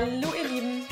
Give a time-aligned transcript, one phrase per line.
[0.00, 0.86] Hallo ihr Lieben,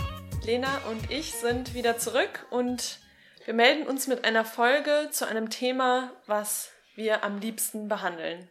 [0.44, 2.98] Lena und ich sind wieder zurück und
[3.44, 8.50] wir melden uns mit einer Folge zu einem Thema, was wir am liebsten behandeln.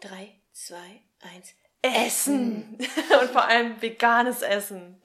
[0.00, 1.52] Drei, zwei, eins.
[1.82, 2.78] Essen!
[3.20, 5.02] und vor allem veganes Essen.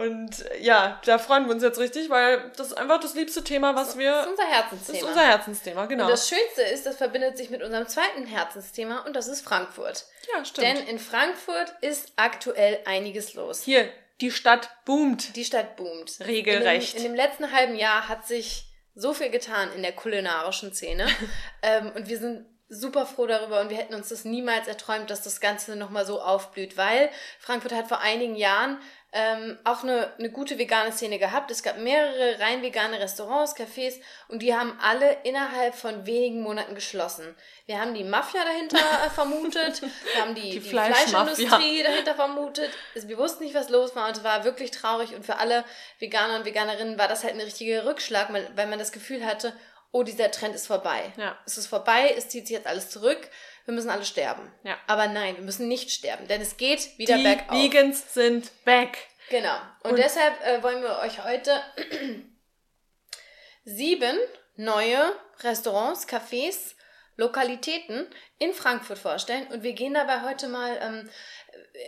[0.00, 3.74] Und ja, da freuen wir uns jetzt richtig, weil das ist einfach das liebste Thema,
[3.74, 4.12] was wir.
[4.12, 4.92] Das ist unser Herzensthema.
[4.92, 6.04] Das ist unser Herzensthema, genau.
[6.04, 10.06] Und das Schönste ist, das verbindet sich mit unserem zweiten Herzensthema und das ist Frankfurt.
[10.32, 10.66] Ja, stimmt.
[10.66, 13.62] Denn in Frankfurt ist aktuell einiges los.
[13.62, 13.90] Hier,
[14.22, 15.36] die Stadt boomt.
[15.36, 16.18] Die Stadt boomt.
[16.20, 16.94] Regelrecht.
[16.94, 20.72] In dem, in dem letzten halben Jahr hat sich so viel getan in der kulinarischen
[20.72, 21.06] Szene.
[21.62, 25.22] ähm, und wir sind super froh darüber und wir hätten uns das niemals erträumt, dass
[25.22, 27.10] das Ganze nochmal so aufblüht, weil
[27.40, 28.78] Frankfurt hat vor einigen Jahren
[29.12, 31.50] ähm, auch eine, eine gute vegane Szene gehabt.
[31.50, 33.94] Es gab mehrere rein vegane Restaurants, Cafés
[34.28, 37.34] und die haben alle innerhalb von wenigen Monaten geschlossen.
[37.66, 40.68] Wir haben die Mafia dahinter äh, vermutet, wir haben die, Die die.
[40.68, 42.70] Fleischindustrie dahinter vermutet.
[42.94, 45.64] Also wir wussten nicht, was los war und es war wirklich traurig und für alle
[45.98, 49.52] Veganer und Veganerinnen war das halt ein richtiger Rückschlag, weil weil man das Gefühl hatte,
[49.92, 51.12] oh, dieser Trend ist vorbei.
[51.16, 51.36] Ja.
[51.46, 53.28] Es ist vorbei, es zieht sich jetzt alles zurück,
[53.70, 54.52] wir müssen alle sterben.
[54.64, 54.76] Ja.
[54.88, 57.56] Aber nein, wir müssen nicht sterben, denn es geht wieder Die bergauf.
[57.56, 58.98] Vegans sind back.
[59.30, 59.54] Genau.
[59.84, 61.60] Und, Und- deshalb äh, wollen wir euch heute
[63.64, 64.18] sieben
[64.56, 66.74] neue Restaurants, Cafés,
[67.16, 68.06] Lokalitäten
[68.38, 69.46] in Frankfurt vorstellen.
[69.48, 71.10] Und wir gehen dabei heute mal ähm,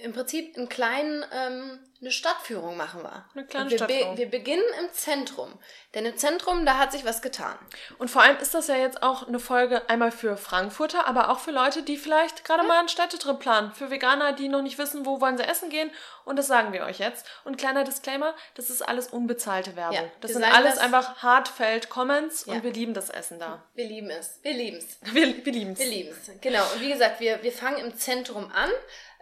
[0.03, 3.25] im Prinzip einen kleinen, ähm, eine Stadtführung machen wir.
[3.35, 4.17] Eine kleine wir, Stadtführung.
[4.17, 5.53] Be wir beginnen im Zentrum.
[5.95, 7.57] Denn im Zentrum, da hat sich was getan.
[7.99, 11.39] Und vor allem ist das ja jetzt auch eine Folge einmal für Frankfurter, aber auch
[11.39, 13.73] für Leute, die vielleicht gerade mal einen Städtetrip planen.
[13.73, 15.91] Für Veganer, die noch nicht wissen, wo wollen sie essen gehen.
[16.25, 17.25] Und das sagen wir euch jetzt.
[17.45, 19.97] Und kleiner Disclaimer, das ist alles unbezahlte Werbung.
[19.97, 22.55] Ja, das sind alles das- einfach Hardfeld-Comments Ja.
[22.55, 23.63] und wir lieben das Essen da.
[23.75, 24.39] Wir lieben es.
[24.43, 24.99] Wir lieben es.
[25.15, 25.79] Wir, wir lieben es.
[25.79, 26.31] Wir lieben es.
[26.41, 26.63] Genau.
[26.75, 28.71] Und wie gesagt, wir, wir fangen im Zentrum an.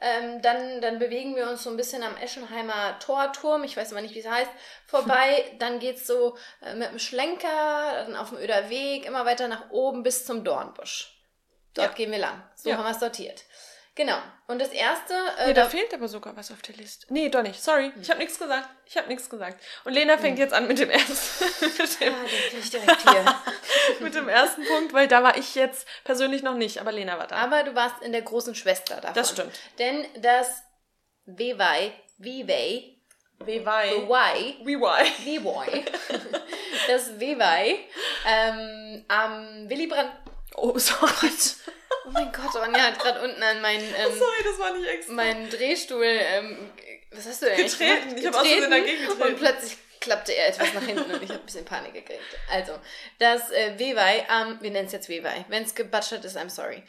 [0.03, 2.69] Ähm, dann, dann bewegen wir uns so ein bisschen am Eschenheimer
[3.00, 4.50] Torturm, ich weiß immer nicht, wie es heißt,
[4.86, 5.44] vorbei.
[5.58, 9.70] dann geht's so äh, mit dem Schlenker, dann auf dem Öder Weg, immer weiter nach
[9.70, 11.16] oben bis zum Dornbusch.
[11.75, 11.94] Dort Ja.
[11.94, 12.42] gehen wir lang.
[12.56, 12.76] So Ja.
[12.76, 13.44] haben wir es sortiert.
[13.97, 14.16] Genau.
[14.47, 15.12] Und das erste.
[15.38, 17.06] Äh, Nee, da da- fehlt aber sogar was auf der Liste.
[17.10, 17.60] Nee, doch nicht.
[17.62, 17.92] Sorry.
[18.00, 18.69] Ich habe nichts gesagt.
[18.87, 19.60] Ich habe nichts gesagt.
[19.84, 21.44] Und Lena fängt jetzt an mit dem ersten,
[21.76, 22.14] mit, dem,
[22.87, 23.42] ah,
[24.00, 27.26] mit dem ersten Punkt, weil da war ich jetzt persönlich noch nicht, aber Lena war
[27.26, 27.37] da.
[27.37, 29.14] Aber du warst in der großen Schwester davon.
[29.14, 29.58] Das stimmt.
[29.78, 30.62] Denn das
[31.26, 32.97] Vivai, Wei.
[33.42, 34.54] Vivai, Wei.
[34.64, 35.84] Vivai,
[36.86, 37.78] das Vivai
[38.26, 40.12] ähm, am Willy Brandt.
[40.56, 41.31] Oh, sorry.
[42.06, 45.14] Oh mein Gott, Ronja hat gerade unten an meinen, ähm, Sorry, das war nicht extra.
[45.14, 46.70] meinen Drehstuhl, ähm,
[47.12, 48.08] was hast du denn eigentlich Getreten.
[48.08, 48.19] gemacht?
[48.20, 49.22] Ich hab aus Versehen dagegen getreten.
[49.22, 52.20] Und plötzlich klappte er etwas nach hinten und ich habe ein bisschen Panik gekriegt.
[52.50, 52.78] Also,
[53.19, 55.44] das äh, am, wir nennen es jetzt Vivai.
[55.48, 56.82] Wenn es gebatschert ist, I'm sorry.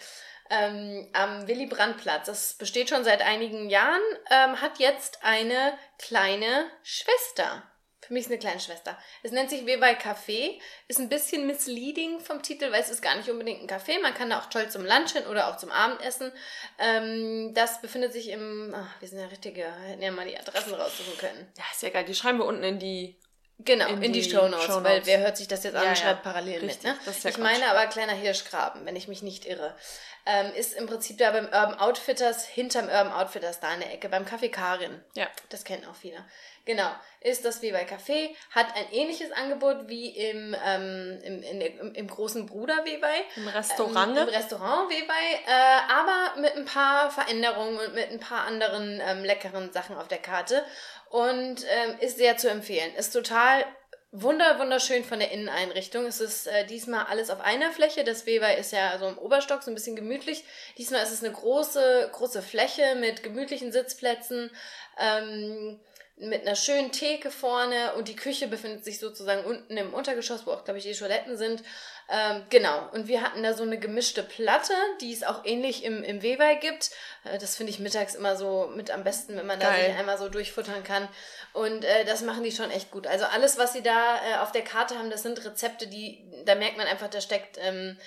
[0.53, 2.25] Ähm, am Willy Brandt-Platz.
[2.25, 7.63] Das besteht schon seit einigen Jahren, ähm, hat jetzt eine kleine Schwester.
[8.11, 8.97] Für mich ist eine kleine Schwester.
[9.21, 13.15] Es nennt sich Vivai Café, ist ein bisschen misleading vom Titel, weil es ist gar
[13.15, 14.01] nicht unbedingt ein Café.
[14.01, 16.31] Man kann da auch toll zum Lunch hin oder auch zum Abendessen.
[16.79, 20.73] Ähm, das befindet sich im, ach, wir sind ja richtige, hätten ja mal die Adressen
[20.73, 21.53] raussuchen können.
[21.57, 22.05] Ja, ist ja geil.
[22.05, 23.17] Die schreiben wir unten in die.
[23.65, 24.83] Genau, In in, die, die Shownotes, Shownotes.
[24.83, 26.03] weil wer hört sich das jetzt an Ja, und ja.
[26.03, 26.99] schreibt parallel Richtig, mit, ne?
[27.05, 29.75] das ist ja ich meine aber kleiner Hirschgraben, wenn ich mich nicht irre.
[30.23, 34.07] Ähm, ist im Prinzip da beim Urban Outfitters, hinterm Urban Outfitters da in der Ecke,
[34.07, 35.01] beim Café Karin.
[35.15, 35.27] Ja.
[35.49, 36.23] Das kennen auch viele.
[36.65, 36.91] Genau.
[37.21, 41.93] Ist das wie bei Café, hat ein ähnliches Angebot wie im, ähm, im, in im,
[41.95, 43.23] im großen Bruder Webai.
[43.35, 44.15] Im Restaurant.
[44.15, 49.01] Ähm, Im Restaurant Webai, äh, aber mit ein paar Veränderungen und mit ein paar anderen
[49.03, 50.63] ähm, leckeren Sachen auf der Karte.
[51.11, 52.95] Und ähm, ist sehr zu empfehlen.
[52.95, 53.65] Ist total
[54.13, 56.05] wunder, wunderschön von der Inneneinrichtung.
[56.05, 58.05] Es ist äh, diesmal alles auf einer Fläche.
[58.05, 60.45] Das Webai ist ja so im Oberstock, so ein bisschen gemütlich.
[60.77, 64.51] Diesmal ist es eine große, große Fläche mit gemütlichen Sitzplätzen.
[64.97, 65.81] Ähm,
[66.21, 70.51] mit einer schönen Theke vorne und die Küche befindet sich sozusagen unten im Untergeschoss, wo
[70.51, 71.63] auch, glaube ich, die Toiletten sind.
[72.09, 76.03] Ähm, genau, und wir hatten da so eine gemischte Platte, die es auch ähnlich im,
[76.03, 76.91] im Webai gibt.
[77.23, 79.85] Äh, das finde ich mittags immer so mit am besten, wenn man da Geil.
[79.89, 81.07] sich einmal so durchfuttern kann.
[81.53, 83.07] Und äh, das machen die schon echt gut.
[83.07, 86.55] Also alles, was sie da äh, auf der Karte haben, das sind Rezepte, die, da
[86.55, 87.97] merkt man einfach, da steckt ähm,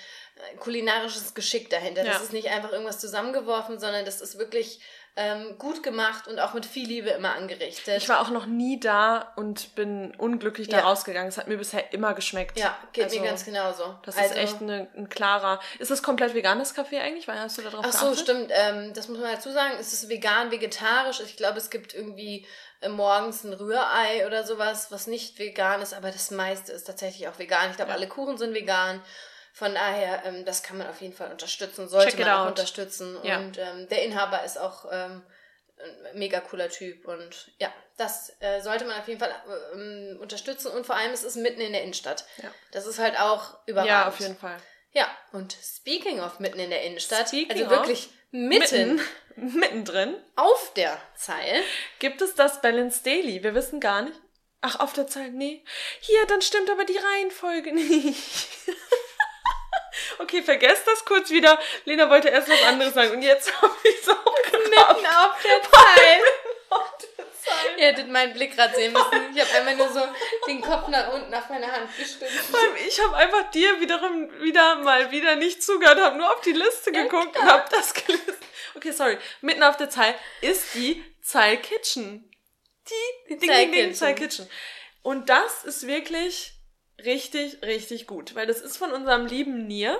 [0.59, 2.03] kulinarisches Geschick dahinter.
[2.03, 2.21] Das Ja.
[2.23, 4.79] ist nicht einfach irgendwas zusammengeworfen, sondern das ist wirklich
[5.17, 7.97] ähm, gut gemacht und auch mit viel Liebe immer angerichtet.
[7.97, 10.83] Ich war auch noch nie da und bin unglücklich da Ja.
[10.83, 11.29] rausgegangen.
[11.29, 12.59] Es hat mir bisher immer geschmeckt.
[12.59, 13.95] ja, geht Also, mir ganz genauso.
[14.03, 15.61] Das Also- ist echt eine, ein klarer.
[15.79, 17.27] Ist das komplett veganes Kaffee eigentlich?
[17.29, 18.19] Weil hast du da drauf Ach so, geachtet?
[18.23, 18.51] stimmt.
[18.53, 19.75] Ähm, das muss man dazu sagen.
[19.79, 21.21] Es ist vegan, vegetarisch.
[21.21, 22.45] Ich glaube, es gibt irgendwie
[22.81, 27.29] äh, morgens ein Rührei oder sowas, was nicht vegan ist, aber das meiste ist tatsächlich
[27.29, 27.69] auch vegan.
[27.69, 27.95] Ich glaube, Ja.
[27.95, 29.01] alle Kuchen sind vegan.
[29.55, 32.47] Von daher, ähm, das kann man auf jeden Fall unterstützen, sollte Check man auch out.
[32.49, 33.17] unterstützen.
[33.23, 33.37] Ja.
[33.37, 35.23] Und ähm, der Inhaber ist auch ähm,
[35.77, 39.33] ein mega cooler Typ und ja, das äh, sollte man auf jeden Fall
[39.73, 42.25] äh, unterstützen und vor allem es ist mitten in der Innenstadt.
[42.43, 42.51] Ja.
[42.73, 43.89] Das ist halt auch überragend.
[43.89, 44.57] Ja, auf jeden Fall.
[44.91, 48.99] Ja, und speaking of mitten in der Innenstadt, speaking also wirklich mitten,
[49.37, 51.63] mitten, mittendrin, auf der Zeil,
[51.99, 53.41] gibt es das Balance Daily.
[53.41, 54.19] Wir wissen gar nicht.
[54.67, 55.63] Ach, auf der Zeil, nee.
[55.99, 58.49] Hier, dann stimmt aber die Reihenfolge nicht.
[60.19, 61.59] Okay, vergesst das kurz wieder.
[61.85, 65.61] Lena wollte erst was anderes sagen und jetzt habe ich es auch Mitten auf der
[65.61, 66.21] Zeit.
[67.77, 69.35] Ihr hättet meinen Blick gerade sehen müssen.
[69.35, 70.01] Ich habe einmal nur so
[70.47, 72.31] den Kopf nach unten auf meine Hand gestimmt.
[72.87, 76.91] Ich habe einfach dir wiederum wieder mal wieder nicht zugehört, habe nur auf die Liste
[76.91, 78.35] geguckt ja, und habe das gelesen.
[78.75, 79.17] Okay, sorry.
[79.41, 82.31] Mitten auf der Zeil ist die Zeil Kitchen.
[83.29, 84.49] Die Ding, Ding, Ding, Zeil Kitchen.
[85.01, 86.54] Und das ist wirklich
[87.03, 89.97] richtig, richtig gut, weil das ist von unserem lieben Nier,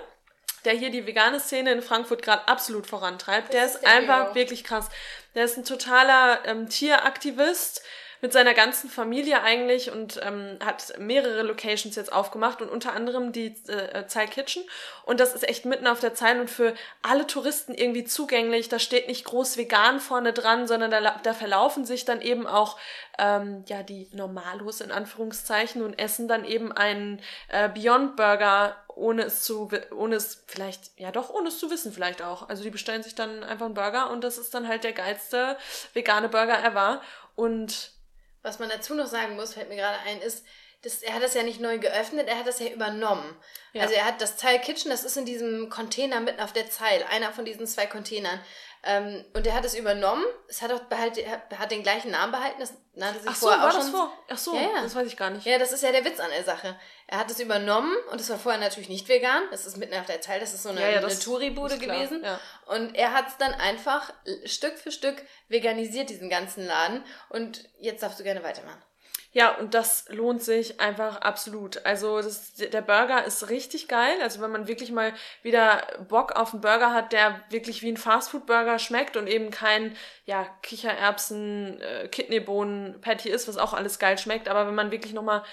[0.64, 3.50] der hier die vegane Szene in Frankfurt gerade absolut vorantreibt.
[3.50, 4.36] Das der ist, ist einfach Hero.
[4.36, 4.90] wirklich krass.
[5.36, 7.84] Der ist ein totaler ähm, Tieraktivist
[8.22, 13.32] mit seiner ganzen Familie eigentlich und ähm, hat mehrere Locations jetzt aufgemacht und unter anderem
[13.32, 14.64] die äh, Zeil Kitchen.
[15.04, 18.70] Und das ist echt mitten auf der Zeil und für alle Touristen irgendwie zugänglich.
[18.70, 22.78] Da steht nicht groß vegan vorne dran, sondern da, da verlaufen sich dann eben auch
[23.18, 29.24] ähm, ja die Normalos in Anführungszeichen und essen dann eben einen äh, Beyond Burger ohne
[29.24, 32.50] es zu, ohne es vielleicht, ja doch, ohne es zu wissen vielleicht auch.
[32.50, 35.58] Also die bestellen sich dann einfach einen Burger und das ist dann halt der geilste
[35.94, 37.02] vegane Burger ever.
[37.36, 37.92] Und
[38.46, 40.46] was man dazu noch sagen muss, fällt mir gerade ein, ist,
[40.84, 43.36] das, er hat das ja nicht neu geöffnet, er hat das ja übernommen.
[43.74, 43.82] Ja.
[43.82, 47.04] Also er hat das Zeil Kitchen, das ist in diesem Container mitten auf der Zeil,
[47.10, 48.40] einer von diesen zwei Containern.
[48.88, 50.24] Ähm, und er hat es übernommen.
[50.48, 52.60] Es hat auch behalt, hat den gleichen Namen behalten.
[52.60, 54.14] Das nannte sich Ach so, vorher war auch das vor?
[54.30, 54.82] Ach so, ja, ja.
[54.84, 55.46] das weiß ich gar nicht.
[55.46, 56.80] Ja, das ist ja der Witz an der Sache.
[57.08, 59.42] Er hat es übernommen und es war vorher natürlich nicht vegan.
[59.50, 60.40] Das ist mitten auf der Zeil.
[60.40, 62.24] Das ist so eine, ja, ja, eine Touri-Bude gewesen.
[62.24, 62.40] Ja.
[62.68, 64.14] Und er hat es dann einfach
[64.46, 67.04] Stück für Stück veganisiert, diesen ganzen Laden.
[67.30, 68.84] Und jetzt darfst du gerne weitermachen.
[69.36, 71.86] Ja, und das lohnt sich einfach absolut.
[71.86, 74.16] Also das, der Burger ist richtig geil.
[74.22, 77.98] Also wenn man wirklich mal wieder Bock auf einen Burger hat, der wirklich wie ein
[77.98, 79.94] Fastfood-Burger schmeckt und eben kein
[80.24, 82.08] ja, Kichererbsen, äh,
[83.30, 84.48] ist, was auch alles geil schmeckt.
[84.48, 85.44] Aber wenn man wirklich nochmal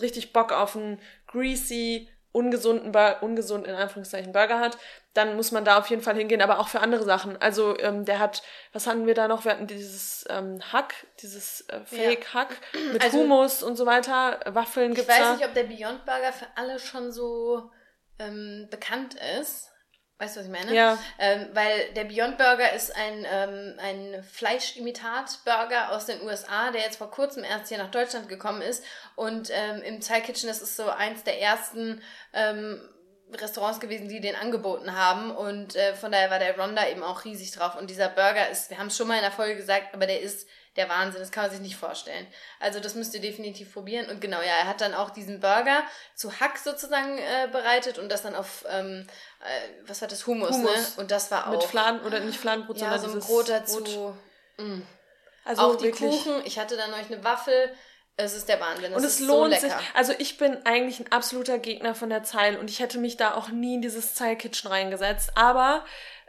[0.00, 4.78] richtig Bock auf einen greasy, ungesunden, ungesund in Anführungszeichen Burger hat,
[5.12, 7.40] dann muss man da auf jeden Fall hingehen, aber auch für andere Sachen.
[7.40, 8.42] Also ähm, der hat,
[8.72, 9.44] was hatten wir da noch?
[9.44, 12.92] Wir hatten dieses ähm, Hack, dieses äh, Fake-Hack ja.
[12.92, 14.40] mit also, Hummus und so weiter.
[14.46, 15.34] Waffeln Ich weiß da.
[15.34, 17.70] nicht, ob der Beyond Burger für alle schon so
[18.18, 19.71] ähm, bekannt ist.
[20.22, 20.72] Weißt du, was ich meine?
[20.72, 20.96] Ja.
[21.18, 26.98] Ähm, weil der Beyond Burger ist ein, ähm, ein Fleischimitat-Burger aus den USA, der jetzt
[26.98, 28.84] vor kurzem erst hier nach Deutschland gekommen ist.
[29.16, 32.00] Und ähm, im Thai Kitchen, das ist so eins der ersten
[32.34, 32.80] ähm,
[33.32, 35.32] Restaurants gewesen, die den angeboten haben.
[35.32, 37.74] Und äh, von daher war der Ronda eben auch riesig drauf.
[37.74, 40.20] Und dieser Burger ist, wir haben es schon mal in der Folge gesagt, aber der
[40.20, 40.46] ist
[40.76, 41.20] der Wahnsinn.
[41.20, 42.26] Das kann man sich nicht vorstellen.
[42.60, 44.08] Also das müsst ihr definitiv probieren.
[44.10, 45.82] Und genau, ja, er hat dann auch diesen Burger
[46.14, 49.06] zu Hack sozusagen äh, bereitet und das dann auf, ähm,
[49.40, 50.56] äh, was war das, Hummus, ne?
[50.56, 51.02] Hummus, ne?
[51.02, 51.52] Und das war auch...
[51.52, 54.16] Mit Fladen, oder nicht Fladenbrot, ja, sondern so ein Brot dazu.
[54.58, 54.82] Mm.
[55.44, 56.10] Also auch die wirklich.
[56.10, 56.42] Kuchen.
[56.44, 57.74] Ich hatte dann euch eine Waffel.
[58.16, 58.92] Es ist der Wahnsinn.
[58.92, 59.72] Es und es lohnt so sich.
[59.94, 63.34] Also ich bin eigentlich ein absoluter Gegner von der Zeil und ich hätte mich da
[63.34, 65.32] auch nie in dieses Zeil-Kitchen reingesetzt.
[65.34, 65.84] Aber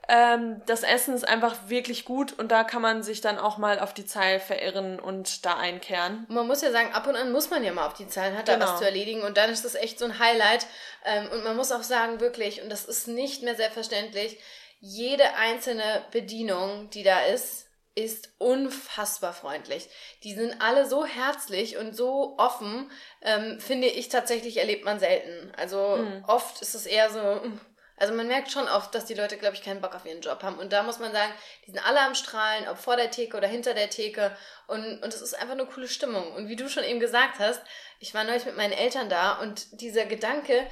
[0.09, 3.79] ähm, das Essen ist einfach wirklich gut und da kann man sich dann auch mal
[3.79, 6.25] auf die Zeil verirren und da einkehren.
[6.29, 8.45] Man muss ja sagen, ab und an muss man ja mal auf die Zeilen, hat
[8.45, 8.59] genau.
[8.59, 10.65] da was zu erledigen und dann ist das echt so ein Highlight.
[11.05, 14.39] Ähm, und man muss auch sagen, wirklich, und das ist nicht mehr selbstverständlich,
[14.81, 19.87] jede einzelne Bedienung, die da ist, ist unfassbar freundlich.
[20.23, 22.91] Die sind alle so herzlich und so offen,
[23.21, 25.53] ähm, finde ich tatsächlich, erlebt man selten.
[25.55, 26.25] Also mhm.
[26.27, 27.61] oft ist es eher so, hm,
[27.97, 30.41] also man merkt schon oft, dass die Leute, glaube ich, keinen Bock auf ihren Job
[30.41, 30.57] haben.
[30.57, 31.31] Und da muss man sagen,
[31.65, 34.35] die sind alle am Strahlen, ob vor der Theke oder hinter der Theke.
[34.67, 36.33] Und, und es ist einfach eine coole Stimmung.
[36.33, 37.61] Und wie du schon eben gesagt hast,
[37.99, 40.67] ich war neulich mit meinen Eltern da und dieser Gedanke,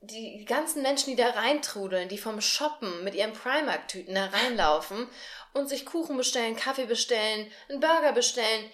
[0.00, 5.08] die ganzen Menschen, die da reintrudeln, die vom Shoppen mit ihren Primark-Tüten da reinlaufen
[5.54, 8.70] und sich Kuchen bestellen, Kaffee bestellen, einen Burger bestellen,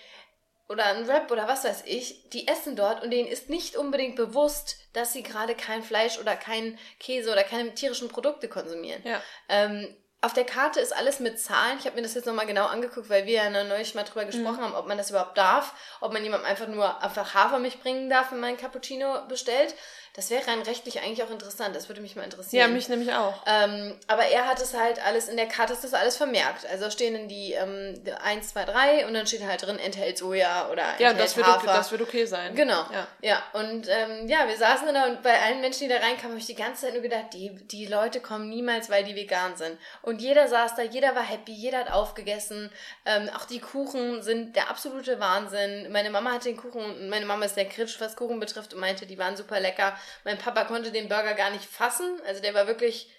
[0.73, 4.17] oder ein Rap oder was weiß ich, die essen dort und denen ist nicht unbedingt
[4.17, 9.03] bewusst, dass sie gerade kein Fleisch oder kein Käse oder keine tierischen Produkte konsumieren.
[9.05, 9.23] Ja.
[9.49, 11.79] Ähm, auf der Karte ist alles mit Zahlen.
[11.81, 14.59] Ich habe mir das jetzt nochmal genau angeguckt, weil wir ja neulich mal drüber gesprochen
[14.59, 14.63] mhm.
[14.63, 18.31] haben, ob man das überhaupt darf, ob man jemandem einfach nur einfach Hafermilch bringen darf,
[18.31, 19.75] wenn man ein Cappuccino bestellt.
[20.15, 21.75] Das wäre rein rechtlich eigentlich auch interessant.
[21.75, 22.61] Das würde mich mal interessieren.
[22.61, 23.33] Ja, mich nämlich auch.
[23.47, 26.67] Ähm, aber er hat es halt alles, in der Karte ist das alles vermerkt.
[26.67, 30.69] Also stehen dann die ähm, 1, 2, 3 und dann steht halt drin, enthält Soja
[30.71, 31.57] oder enthält Ja, das wird, Hafer.
[31.63, 32.55] okay, das wird okay sein.
[32.55, 32.85] Genau.
[32.93, 33.07] Ja.
[33.23, 36.39] Ja, und ähm, ja, wir saßen da und bei allen Menschen, die da reinkamen, habe
[36.39, 39.79] ich die ganze Zeit nur gedacht, die, die Leute kommen niemals, weil die vegan sind.
[40.03, 42.71] Und jeder saß da, jeder war happy, jeder hat aufgegessen.
[43.07, 45.91] Ähm, auch die Kuchen sind der absolute Wahnsinn.
[45.91, 48.81] Meine Mama hat den Kuchen, und meine Mama ist sehr kritisch, was Kuchen betrifft und
[48.81, 49.97] meinte, die waren super lecker.
[50.25, 52.21] Mein Papa konnte den Burger gar nicht fassen.
[52.27, 53.11] Also der war wirklich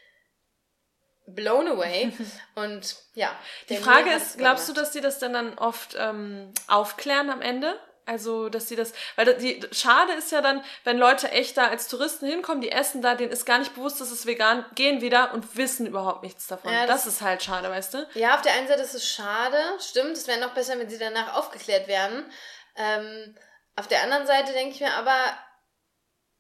[1.25, 2.12] blown away.
[2.56, 3.34] und ja.
[3.70, 7.80] Die Frage ist, glaubst du, dass die das dann, dann oft ähm, aufklären am Ende?
[8.06, 11.88] Also, dass sie das, weil die, schade ist ja dann, wenn Leute echt da als
[11.88, 15.34] Touristen hinkommen, die essen da, denen ist gar nicht bewusst, dass es vegan, gehen wieder
[15.34, 16.74] und wissen überhaupt nichts davon.
[16.74, 18.06] Ja, das, das- ist halt schade, weißt du?
[18.16, 20.18] Ja, auf der einen Seite ist es schade, stimmt.
[20.18, 22.30] Es wäre noch besser, wenn sie danach aufgeklärt werden.
[22.75, 23.38] Ähm,
[23.78, 25.16] auf der anderen Seite denke ich mir aber,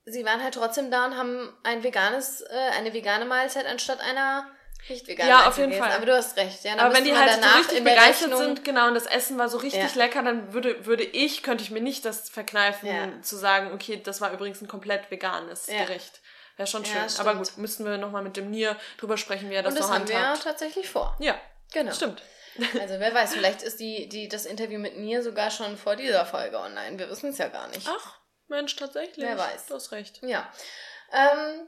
[0.05, 4.47] sie waren halt trotzdem da und haben ein veganes, äh, eine vegane Mahlzeit anstatt einer
[4.89, 5.87] nicht veganen Ja, auf jeden gegessen.
[5.87, 5.95] Fall.
[5.95, 6.73] Aber du hast recht, ja.
[6.77, 9.57] Aber wenn die halt so richtig begeistert Rechnung- sind, genau, und das Essen war so
[9.59, 9.89] richtig Ja.
[9.95, 13.21] lecker, dann würde, würde ich, könnte ich mir nicht das verkneifen, Ja.
[13.21, 15.85] zu sagen, okay, das war übrigens ein komplett veganes Ja.
[15.85, 16.19] Gericht.
[16.57, 17.01] Wäre schon schön.
[17.19, 19.87] Aber gut, müssten wir nochmal mit dem Nier drüber sprechen, wie er das Und das
[19.87, 20.43] so haben wir ja handhabt.
[20.43, 21.15] tatsächlich vor.
[21.19, 21.39] Ja,
[21.71, 21.93] Genau.
[21.93, 22.21] stimmt.
[22.79, 26.23] Also wer weiß, vielleicht ist die, die, das Interview mit Nia sogar schon vor dieser
[26.25, 26.99] Folge online.
[26.99, 27.87] Wir wissen es ja gar nicht.
[27.89, 28.19] Ach,
[28.53, 29.25] Mensch, tatsächlich.
[29.25, 29.65] Wer weiß.
[29.67, 30.21] Du hast recht.
[30.23, 30.49] Ja.
[31.11, 31.67] Ähm,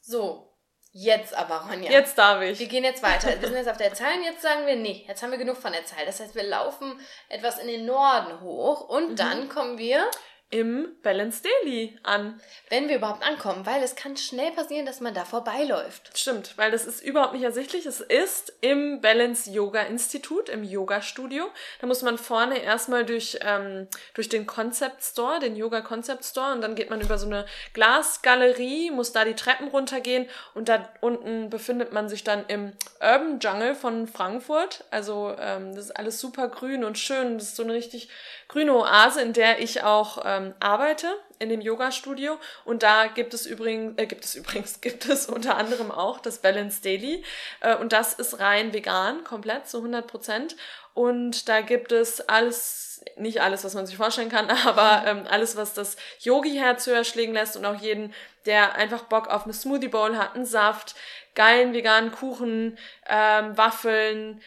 [0.00, 0.54] so,
[0.92, 1.90] jetzt aber, Ronja.
[1.90, 2.58] Jetzt darf ich.
[2.58, 3.28] Wir gehen jetzt weiter.
[3.40, 5.56] Wir sind jetzt auf der Zahl und jetzt sagen wir, nee, jetzt haben wir genug
[5.56, 6.04] von der Zahl.
[6.06, 10.10] Das heißt, wir laufen etwas in den Norden hoch und dann kommen wir,
[10.50, 12.40] Im Balance Daily an.
[12.70, 16.18] wenn wir überhaupt ankommen, weil es kann schnell passieren, dass man da vorbeiläuft.
[16.18, 17.86] Stimmt, weil das ist überhaupt nicht ersichtlich.
[17.86, 21.44] Es ist im Balance Yoga Institut, im Yoga Studio.
[21.80, 26.52] Da muss man vorne erstmal durch, ähm, durch den Concept Store, den Yoga Concept Store,
[26.52, 30.88] und dann geht man über so eine Glasgalerie, muss da die Treppen runtergehen und da
[31.00, 34.84] unten befindet man sich dann im Urban Jungle von Frankfurt.
[34.90, 37.38] Also ähm, das ist alles super grün und schön.
[37.38, 38.08] Das ist so eine richtig
[38.50, 41.06] grüne Oase, in der ich auch ähm, arbeite
[41.38, 42.36] in dem Yoga-Studio.
[42.64, 46.38] Und da gibt es übrigens, äh, gibt es übrigens, gibt es unter anderem auch das
[46.38, 47.24] Balance Daily.
[47.60, 50.56] Äh, und das ist rein vegan, komplett, zu 100 Prozent.
[50.94, 55.56] Und da gibt es alles, nicht alles, was man sich vorstellen kann, aber ähm, alles,
[55.56, 58.12] was das Yogi-Herz höher schlägen lässt und auch jeden,
[58.46, 60.96] der einfach Bock auf eine Smoothie Bowl hat, einen Saft,
[61.36, 62.76] geilen veganen Kuchen,
[63.08, 64.42] ähm, Waffeln,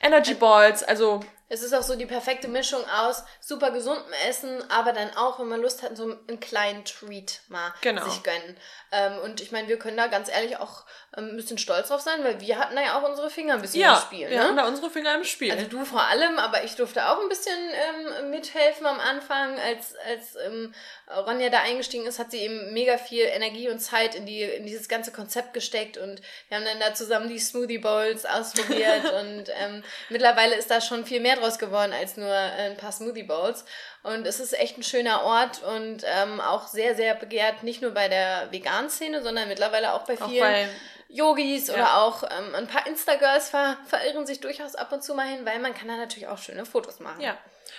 [0.00, 1.20] Energy Balls, also
[1.52, 5.48] Es ist auch so die perfekte Mischung aus super gesundem Essen, aber dann auch, wenn
[5.48, 8.08] man Lust hat, so einen kleinen Treat mal Genau.
[8.08, 8.56] sich gönnen.
[8.92, 10.84] Ähm, und ich meine, wir können da ganz ehrlich auch
[11.16, 13.62] ähm, ein bisschen stolz drauf sein, weil wir hatten da ja auch unsere Finger ein
[13.62, 14.30] bisschen ja, im Spiel.
[14.30, 14.44] wir ne?
[14.44, 15.50] haben da unsere Finger im Spiel.
[15.50, 19.58] Also du vor allem, aber ich durfte auch ein bisschen ähm, mithelfen am Anfang.
[19.58, 20.72] Als, als ähm,
[21.16, 24.64] Ronja da eingestiegen ist, hat sie eben mega viel Energie und Zeit in, die, in
[24.64, 29.50] dieses ganze Konzept gesteckt und wir haben dann da zusammen die Smoothie Bowls ausprobiert und
[29.60, 33.24] ähm, mittlerweile ist da schon viel mehr draus geworden als nur äh, ein paar Smoothie
[33.24, 33.64] Bowls.
[34.02, 37.90] Und es ist echt ein schöner Ort und ähm, auch sehr, sehr begehrt, nicht nur
[37.90, 40.68] bei der Vegan-Szene, sondern mittlerweile auch bei auch vielen bei
[41.10, 41.74] Yogis Ja.
[41.74, 45.44] oder auch ähm, ein paar Insta-Girls ver verirren sich durchaus ab und zu mal hin,
[45.44, 47.20] weil man kann da natürlich auch schöne Fotos machen.
[47.20, 47.36] Ja.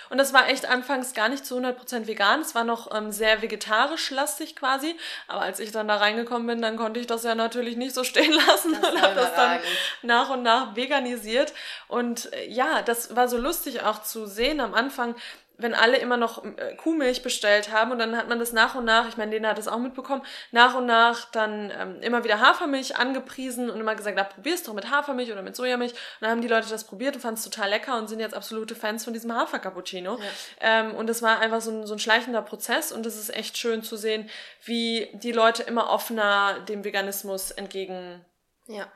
[0.08, 2.40] Und das war echt anfangs gar nicht zu 100% vegan.
[2.40, 4.96] Es war noch ähm, sehr vegetarisch lastig quasi.
[5.28, 8.04] Aber als ich dann da reingekommen bin, dann konnte ich das ja natürlich nicht so
[8.04, 9.60] stehen lassen und habe das dann
[10.02, 11.52] nach und nach veganisiert.
[11.88, 15.14] Und äh, ja, das war so lustig auch zu sehen am Anfang,
[15.62, 18.84] wenn alle immer noch äh, Kuhmilch bestellt haben und dann hat man das nach und
[18.84, 22.40] nach, ich meine, Lena hat das auch mitbekommen, nach und nach dann ähm, immer wieder
[22.40, 25.92] Hafermilch angepriesen und immer gesagt, na, probier's doch mit Hafermilch oder mit Sojamilch.
[25.92, 28.34] Und dann haben die Leute das probiert und fanden es total lecker und sind jetzt
[28.34, 30.18] absolute Fans von diesem Hafer-Cappuccino.
[30.60, 33.56] Ähm, und das war einfach so ein, so ein schleichender Prozess und es ist echt
[33.56, 34.28] schön zu sehen,
[34.64, 38.31] wie die Leute immer offener dem Veganismus entgegenstehen.
[38.74, 38.90] Ja.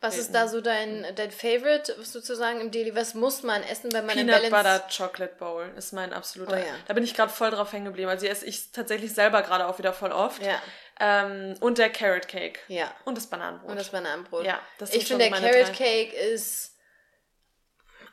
[0.00, 0.20] Was treten.
[0.20, 2.94] ist da so dein, dein Favorite sozusagen im Daily?
[2.94, 4.82] Was muss man essen, wenn man im Peanut Balance...
[4.84, 6.52] Butter Chocolate Bowl ist mein absoluter.
[6.54, 6.74] Oh ja.
[6.86, 8.08] Da bin ich gerade voll drauf hängen geblieben.
[8.08, 10.42] Also die esse ich tatsächlich selber gerade auch wieder voll oft.
[10.42, 10.60] Ja,
[11.00, 12.60] Ähm, und der Carrot Cake.
[12.68, 12.94] ja.
[13.04, 13.70] Und das Bananenbrot.
[13.70, 14.44] Und das Bananenbrot.
[14.44, 15.72] Ja, das ich finde, der Carrot drei.
[15.72, 16.76] Cake ist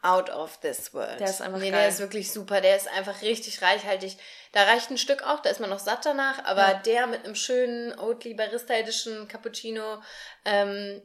[0.04, 1.20] out of this world.
[1.20, 1.80] Der ist einfach Nee, geil.
[1.82, 2.62] der ist wirklich super.
[2.62, 4.18] Der ist einfach richtig reichhaltig.
[4.54, 6.74] Da reicht ein Stück auch, da ist man noch satt danach, aber Ja.
[6.75, 10.01] der mit einem schönen Oatly Barista Edition Cappuccino,
[10.46, 11.01] ähm,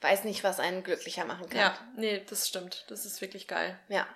[0.00, 1.58] weiß nicht, was einen glücklicher machen kann.
[1.58, 2.84] ja, nee, das stimmt.
[2.88, 3.78] Das ist wirklich geil.
[3.88, 4.06] Ja.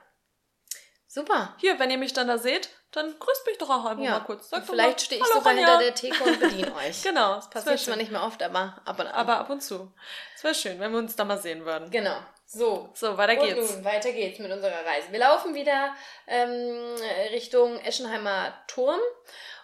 [1.06, 1.54] Super.
[1.60, 4.10] Hier, wenn ihr mich dann da seht, dann grüßt mich doch auch einfach Ja.
[4.12, 4.50] mal kurz.
[4.50, 7.02] Sagt vielleicht stehe ich "Hallo, sogar Ronja." hinter der Theke und bediene euch.
[7.02, 9.14] Genau, Das passiert zwar nicht mehr oft, aber ab und an.
[9.14, 9.92] Aber ab und zu.
[10.36, 11.90] Es wäre schön, wenn wir uns da mal sehen würden.
[11.90, 12.16] Genau.
[12.46, 12.90] So.
[12.94, 13.74] So, weiter Und geht's.
[13.74, 15.10] nun, weiter geht's mit unserer Reise.
[15.10, 15.94] Wir laufen wieder
[16.26, 16.96] ähm,
[17.32, 19.00] Richtung Eschenheimer Turm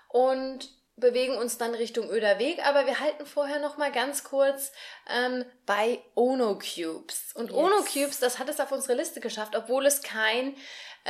[0.08, 4.70] und bewegen uns dann Richtung Öder Weg, aber wir halten vorher noch mal ganz kurz
[5.08, 7.32] ähm, bei Ono Cubes.
[7.34, 7.58] Und yes.
[7.58, 10.54] Ono Cubes, das hat es auf unsere Liste geschafft, obwohl es kein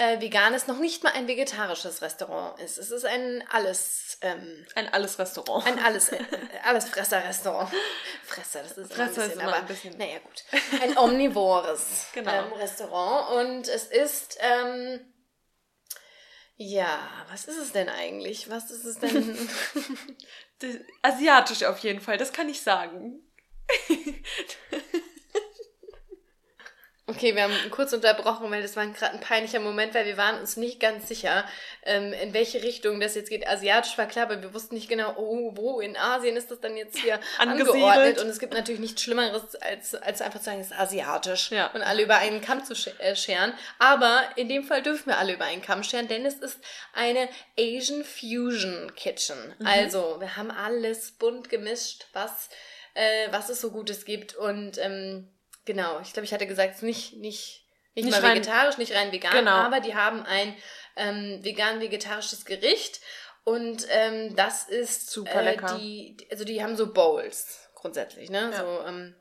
[0.01, 2.79] äh, veganes, noch nicht mal ein vegetarisches Restaurant ist.
[2.79, 5.67] Es ist ein alles ähm, ein alles Restaurant.
[5.67, 6.19] Ein alles äh,
[6.65, 7.71] alles Fresser Restaurant.
[8.25, 9.99] Fresser, das ist, Fresser ein bisschen, ist aber ein bisschen.
[9.99, 10.45] naja gut,
[10.81, 12.33] ein omnivores genau.
[12.33, 15.01] ähm, Restaurant und es ist ähm,
[16.57, 16.99] ja,
[17.31, 18.49] was ist es denn eigentlich?
[18.49, 19.49] Was ist es denn?
[21.03, 23.21] Asiatisch auf jeden Fall, das kann ich sagen.
[27.11, 30.39] Okay, wir haben kurz unterbrochen, weil das war gerade ein peinlicher Moment, weil wir waren
[30.39, 31.45] uns nicht ganz sicher,
[31.83, 33.49] ähm, in welche Richtung das jetzt geht.
[33.49, 36.77] Asiatisch war klar, aber wir wussten nicht genau, oh, wo in Asien ist das dann
[36.77, 38.21] jetzt hier angeordnet.
[38.21, 41.67] Und es gibt natürlich nichts Schlimmeres, als, als einfach zu sagen, es ist asiatisch ja.
[41.73, 43.55] und alle über einen Kamm zu äh, scheren.
[43.81, 46.61] Aber in dem Fall dürfen wir alle über einen Kamm scheren, denn es ist
[46.93, 49.53] eine Asian Fusion Kitchen.
[49.59, 49.67] Mhm.
[49.67, 52.51] Also, wir haben alles bunt gemischt, was,
[52.95, 55.29] äh, was es so Gutes gibt und ähm,
[55.71, 58.77] Genau, ich glaube, ich hatte gesagt, es ist nicht, nicht, nicht, nicht mal rein, vegetarisch,
[58.77, 59.53] nicht rein vegan, genau.
[59.53, 60.57] aber die haben ein
[60.97, 63.01] ähm, vegan-vegetarisches Gericht
[63.45, 65.79] und ähm, das ist super äh, lecker.
[65.79, 68.51] Die, also die haben so Bowls grundsätzlich, ne?
[68.51, 68.59] Ja.
[68.59, 69.15] So, ähm,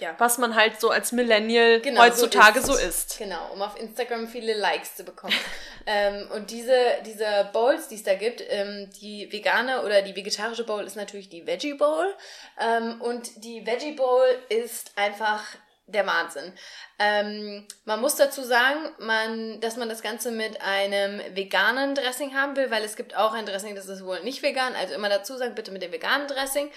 [0.00, 0.14] ja.
[0.18, 3.18] Was man halt so als Millennial genau, heutzutage so, so isst.
[3.18, 5.34] Genau, um auf Instagram viele Likes zu bekommen.
[5.86, 10.64] ähm, und diese, diese Bowls, die es da gibt, ähm, die vegane oder die vegetarische
[10.64, 12.12] Bowl ist natürlich die Veggie Bowl.
[12.60, 15.42] Ähm, und die Veggie Bowl ist einfach
[15.86, 16.52] der Wahnsinn.
[16.98, 22.56] Ähm, man muss dazu sagen, man, dass man das Ganze mit einem veganen Dressing haben
[22.56, 24.74] will, weil es gibt auch ein Dressing, das ist wohl nicht vegan.
[24.74, 26.70] Also immer dazu sagen, bitte mit dem veganen Dressing.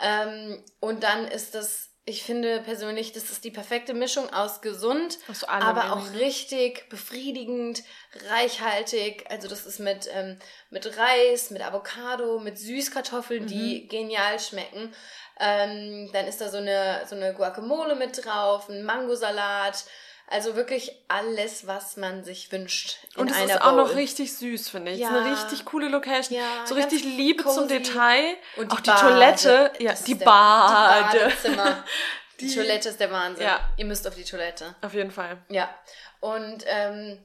[0.00, 5.18] Ähm, und dann ist das ich finde persönlich, das ist die perfekte Mischung aus gesund,
[5.30, 7.82] aus aber auch richtig befriedigend,
[8.30, 9.26] reichhaltig.
[9.28, 10.38] Also das ist mit, ähm,
[10.70, 13.48] mit Reis, mit Avocado, mit Süßkartoffeln, mhm.
[13.48, 14.94] die genial schmecken.
[15.38, 19.84] Ähm, dann ist da so eine, so eine Guacamole mit drauf, ein Mangosalat.
[20.30, 22.98] Also wirklich alles, was man sich wünscht.
[23.16, 23.62] Und es ist Bowl.
[23.62, 24.98] auch noch richtig süß, finde ich.
[24.98, 25.08] Ja.
[25.08, 26.38] Es ist eine richtig coole Location.
[26.38, 27.54] Ja, so richtig Liebe cozy.
[27.56, 28.36] zum Detail.
[28.56, 29.00] Und die auch die Bade.
[29.00, 29.72] Toilette.
[29.78, 31.10] Ja, die Bade.
[31.12, 31.84] Die Badezimmer.
[32.40, 33.46] die, die Toilette ist der Wahnsinn.
[33.46, 33.60] Ja.
[33.78, 34.74] Ihr müsst auf die Toilette.
[34.82, 35.38] Auf jeden Fall.
[35.48, 35.74] Ja.
[36.20, 37.24] Und ähm,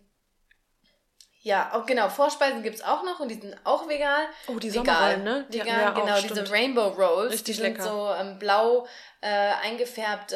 [1.43, 4.23] ja, auch genau, Vorspeisen gibt es auch noch und die sind auch vegan.
[4.47, 5.45] Oh, die Sommerrollen, ne?
[5.49, 7.34] Die vegan, ja, genau, auch, diese Rainbow Rolls.
[7.34, 7.84] Richtig die sind lecker.
[7.84, 8.88] so ähm, blau
[9.19, 10.32] äh, eingefärbt,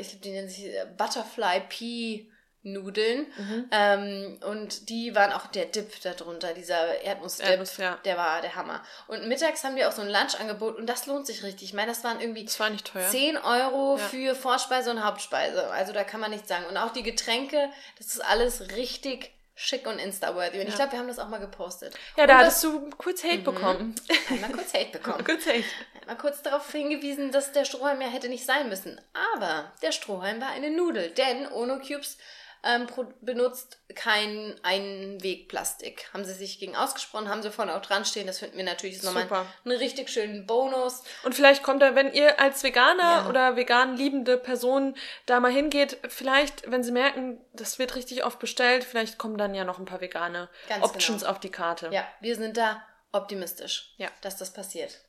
[0.00, 2.26] ich glaube, die nennen sich äh, Butterfly Pea
[2.64, 3.26] Nudeln.
[3.36, 3.68] Mhm.
[3.70, 7.98] Ähm, und die waren auch der Dip darunter, dieser Erdnussdip, Erdnuss, ja.
[8.04, 8.82] der war der Hammer.
[9.06, 11.68] Und mittags haben wir auch so ein Lunchangebot und das lohnt sich richtig.
[11.68, 13.10] Ich meine, das waren irgendwie das war nicht teuer.
[13.10, 14.04] 10 Euro ja.
[14.04, 15.70] für Vorspeise und Hauptspeise.
[15.70, 16.64] Also da kann man nichts sagen.
[16.66, 20.58] Und auch die Getränke, das ist alles richtig schick und Insta-worthy.
[20.58, 20.68] Und ja.
[20.68, 21.94] ich glaube, wir haben das auch mal gepostet.
[22.16, 23.44] Ja, da hattest du kurz Hate mhm.
[23.44, 23.94] bekommen.
[24.28, 25.24] Einmal kurz Hate bekommen.
[25.24, 25.64] kurz Hate.
[26.00, 29.00] Einmal kurz darauf hingewiesen, dass der Strohhalm ja hätte nicht sein müssen.
[29.34, 32.18] Aber der Strohhalm war eine Nudel, denn Ono Cubes
[32.64, 32.86] ähm,
[33.20, 36.08] benutzt kein Einwegplastik.
[36.12, 38.26] Haben sie sich gegen ausgesprochen, haben sie vorne auch dran stehen.
[38.26, 39.28] Das finden wir natürlich nochmal
[39.64, 41.02] einen richtig schönen Bonus.
[41.24, 43.28] Und vielleicht kommt da, wenn ihr als Veganer ja.
[43.28, 44.96] oder vegan liebende Person
[45.26, 49.54] da mal hingeht, vielleicht, wenn sie merken, das wird richtig oft bestellt, vielleicht kommen dann
[49.54, 51.32] ja noch ein paar vegane Ganz Options genau.
[51.32, 51.90] auf die Karte.
[51.92, 54.08] Ja, wir sind da optimistisch, ja.
[54.22, 55.00] dass das passiert.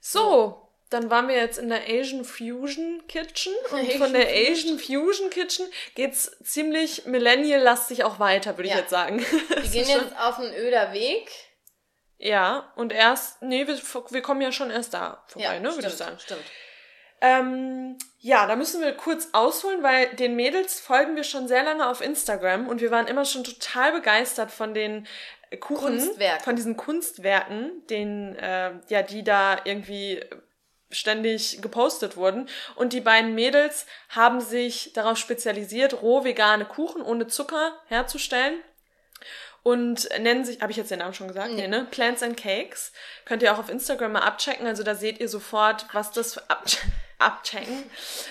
[0.00, 4.78] So, dann waren wir jetzt in der Asian Fusion Kitchen und Asian von der Asian
[4.78, 8.74] Fusion Kitchen geht's ziemlich millennial-lastig auch weiter, würde ja.
[8.74, 9.20] ich jetzt sagen.
[9.48, 11.30] Wir gehen jetzt auf einen öder Weg.
[12.18, 15.88] Ja, und erst, nee, wir, wir kommen ja schon erst da vorbei, ja, ne, würde
[15.88, 16.18] ich sagen.
[16.18, 16.44] Stimmt.
[17.22, 21.88] Ähm, ja, da müssen wir kurz ausholen, weil den Mädels folgen wir schon sehr lange
[21.88, 25.06] auf Instagram und wir waren immer schon total begeistert von den
[25.60, 26.42] Kuchen, Kunstwerk.
[26.42, 30.22] von diesen Kunstwerken, den, äh, ja, die da irgendwie
[30.90, 32.48] ständig gepostet wurden.
[32.74, 38.60] Und die beiden Mädels haben sich darauf spezialisiert, roh vegane Kuchen ohne Zucker herzustellen.
[39.62, 41.52] Und nennen sich, habe ich jetzt den Namen schon gesagt?
[41.52, 41.86] Nee, ne?
[41.90, 42.92] Plants and Cakes.
[43.26, 44.66] Könnt ihr auch auf Instagram mal abchecken.
[44.66, 46.64] Also da seht ihr sofort, was das für ab
[47.18, 47.82] abchecken,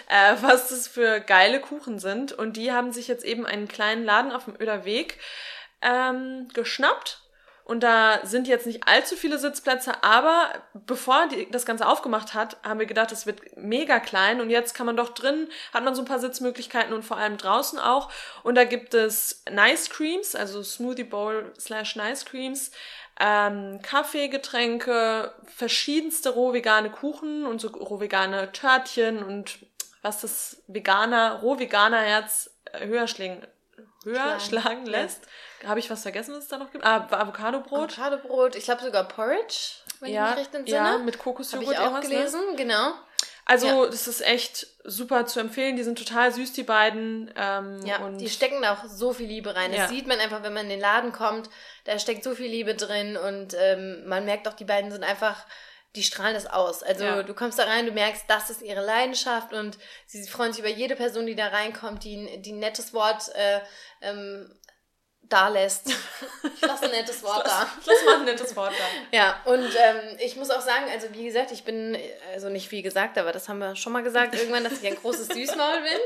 [0.07, 2.33] äh, was das für geile Kuchen sind.
[2.33, 5.19] Und die haben sich jetzt eben einen kleinen Laden auf dem Öder Weg
[5.83, 7.21] ähm, geschnappt
[7.69, 12.57] und da sind jetzt nicht allzu viele Sitzplätze, aber bevor die das Ganze aufgemacht hat,
[12.63, 15.93] haben wir gedacht, es wird mega klein und jetzt kann man doch drin, hat man
[15.93, 18.11] so ein paar Sitzmöglichkeiten und vor allem draußen auch.
[18.41, 22.71] Und da gibt es Nice Creams, also Smoothie Bowl slash Nice Creams,
[23.19, 29.59] ähm, Kaffeegetränke, verschiedenste roh-vegane Kuchen und so roh-vegane Törtchen und
[30.01, 33.45] was das Veganer, roh-veganer Herz höher schlagen,
[34.05, 35.27] höher schlagen, schlagen lässt.
[35.65, 36.83] Habe ich was vergessen, was es da noch gibt?
[36.85, 37.97] Ah, Avocadobrot.
[37.97, 39.55] Avocadobrot, ich glaube sogar Porridge.
[39.99, 40.77] wenn ja, ich mich recht entsinne.
[40.77, 42.15] ja, mit Habe Kokosjoghurt ich auch irgendwas, ne?
[42.15, 42.93] gelesen, genau.
[43.45, 43.85] Also, Ja.
[43.87, 45.75] das ist echt super zu empfehlen.
[45.75, 47.33] Die sind total süß, die beiden.
[47.35, 49.73] Ähm, Ja, und die stecken da auch so viel Liebe rein.
[49.73, 49.81] Ja.
[49.81, 51.49] Das sieht man einfach, wenn man in den Laden kommt.
[51.85, 55.45] Da steckt so viel Liebe drin und ähm, man merkt auch, die beiden sind einfach,
[55.95, 56.83] die strahlen das aus.
[56.83, 57.23] Also Ja.
[57.23, 60.69] du kommst da rein, du merkst, das ist ihre Leidenschaft und sie freuen sich über
[60.69, 63.59] jede Person, die da reinkommt, die, die ein nettes Wort äh,
[64.01, 64.55] ähm,
[65.29, 65.89] da lässt.
[65.89, 67.69] Ich lasse ein nettes Wort da.
[67.85, 68.85] Lass mal ein nettes Wort da.
[69.17, 71.97] Ja, und ähm, ich muss auch sagen, also wie gesagt, ich bin,
[72.33, 74.95] also nicht wie gesagt, aber das haben wir schon mal gesagt irgendwann, dass ich ein
[74.95, 75.99] großes Süßmaul bin.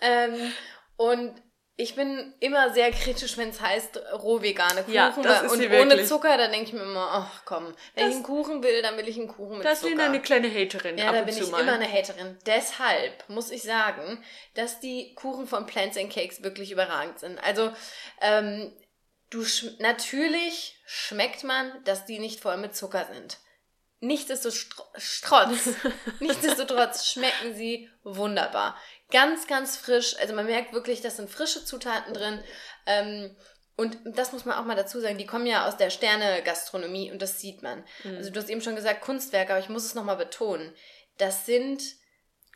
[0.00, 0.52] Ähm,
[0.96, 1.42] und
[1.76, 4.92] ich bin immer sehr kritisch, wenn es heißt roh vegane Kuchen.
[4.94, 6.04] Ja, das ist und ohne.
[6.04, 8.96] Zucker, da denke ich mir immer, ach komm, wenn Das- ich einen Kuchen will, dann
[8.98, 9.90] will ich einen Kuchen mit Da ist Zucker.
[9.90, 10.98] Lena eine kleine Haterin.
[10.98, 11.62] Ja, ab da und bin zu ich mal.
[11.62, 12.38] immer eine Haterin.
[12.46, 14.22] Deshalb muss ich sagen,
[14.54, 17.42] dass die Kuchen von Plants and Cakes wirklich überragend sind.
[17.42, 17.72] Also,
[18.20, 18.72] ähm,
[19.30, 23.38] du sch natürlich schmeckt man, dass die nicht voll mit Zucker sind.
[24.00, 25.70] Nichtsdestotrotz,
[26.20, 28.76] nichtsdestotrotz schmecken sie wunderbar.
[29.12, 30.16] Ganz, ganz frisch.
[30.20, 32.42] Also man merkt wirklich, das sind frische Zutaten drin.
[32.86, 33.36] Ähm,
[33.76, 37.22] und das muss man auch mal dazu sagen, die kommen ja aus der Sterne-Gastronomie und
[37.22, 37.84] das sieht man.
[38.04, 38.16] Mhm.
[38.16, 40.74] Also du hast eben schon gesagt Kunstwerke, aber ich muss es nochmal betonen.
[41.18, 41.82] Das sind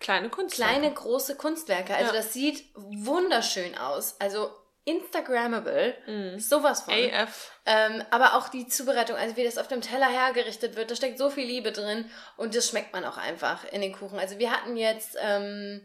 [0.01, 0.55] Kleine Kunst.
[0.57, 1.95] kleine, große Kunstwerke.
[1.95, 2.17] Also Ja.
[2.21, 4.21] das sieht wunderschön aus.
[4.21, 4.51] Also
[4.85, 6.39] Instagrammable, Mhm.
[6.39, 6.95] sowas von.
[6.95, 7.51] AF.
[7.67, 11.19] Ähm, aber auch die Zubereitung, also wie das auf dem Teller hergerichtet wird, da steckt
[11.19, 14.19] so viel Liebe drin und das schmeckt man auch einfach in den Kuchen.
[14.19, 15.85] Also wir hatten jetzt ähm,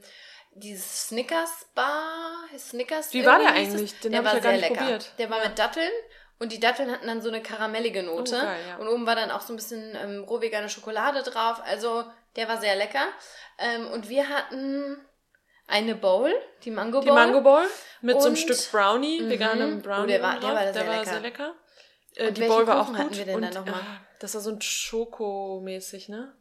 [0.54, 3.14] dieses Snickers Bar, Snickers.
[3.14, 4.00] Wie war der eigentlich?
[4.02, 4.76] Den der war ja sehr lecker.
[4.76, 5.12] probiert.
[5.18, 5.50] Der war Ja.
[5.50, 5.92] mit Datteln
[6.40, 8.78] und die Datteln hatten dann so eine karamellige Note Oh, geil, ja.
[8.78, 11.62] und oben war dann auch so ein bisschen ähm, roh vegane Schokolade drauf.
[11.64, 12.04] Also
[12.36, 13.06] der war sehr lecker.
[13.60, 14.98] Ähm, und wir hatten
[15.68, 16.34] eine Bowl,
[16.64, 17.06] die Mango Bowl.
[17.06, 17.66] Die Mango Bowl
[18.02, 19.30] mit so einem Und- Stück Brownie, Mhm.
[19.30, 20.08] veganem Oh, Brownie.
[20.08, 21.06] der war- der war sehr der war lecker.
[21.12, 21.56] sehr lecker.
[22.16, 23.06] Äh, Und die Bowl war auch Kuchen gut.
[23.06, 23.80] hatten wir denn und, da noch mal?
[23.80, 26.36] äh, das war so ein Schokomäßig, ne?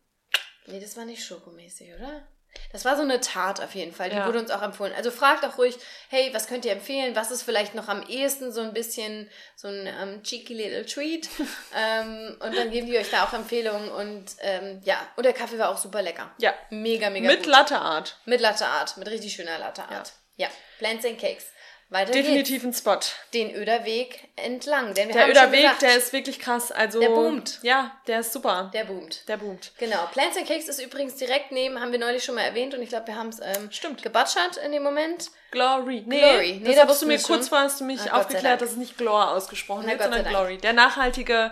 [0.66, 2.26] Nee, das war nicht schokomäßig, oder?
[2.72, 4.10] Das war so eine Tart auf jeden Fall.
[4.10, 4.26] Die Ja.
[4.26, 4.92] wurde uns auch empfohlen.
[4.94, 5.76] Also fragt auch ruhig,
[6.08, 7.14] hey, was könnt ihr empfehlen?
[7.16, 11.28] Was ist vielleicht noch am ehesten so ein bisschen so ein ähm, cheeky little treat?
[11.76, 13.88] ähm, und dann geben die euch da auch Empfehlungen.
[13.90, 16.30] Und ähm, ja, und der Kaffee war auch super lecker.
[16.38, 16.54] Ja.
[16.70, 17.46] Mega, mega Mit gut.
[17.46, 18.18] Latte Art.
[18.24, 20.12] mit Latte Art, mit richtig schöner Latte Art.
[20.36, 21.46] Ja, Plants and Cakes.
[21.90, 22.92] Weiter Definitiv ein Spot.
[22.94, 24.94] geht's den Öderweg entlang.
[24.94, 26.70] Denn wir Der haben schon Öderweg, gesagt, der ist wirklich krass.
[26.70, 27.58] Also, Der boomt.
[27.62, 28.70] Ja, der ist super.
[28.72, 29.28] der boomt.
[29.28, 29.72] Der boomt.
[29.78, 32.82] Genau, Plants and Cakes ist übrigens direkt neben, haben wir neulich schon mal erwähnt und
[32.82, 34.02] ich glaube, wir haben es ähm, Stimmt.
[34.04, 35.30] gebutschert in dem Moment.
[35.50, 36.04] Glory.
[36.06, 36.52] Nee, Glory.
[36.62, 37.48] Nee, das da hast du mir wir kurz schon.
[37.48, 40.24] vorher hast du mich Ah, aufgeklärt, dass es nicht Glor ausgesprochen Na, wird, sondern.
[40.26, 40.58] Glory.
[40.58, 41.50] Der nachhaltige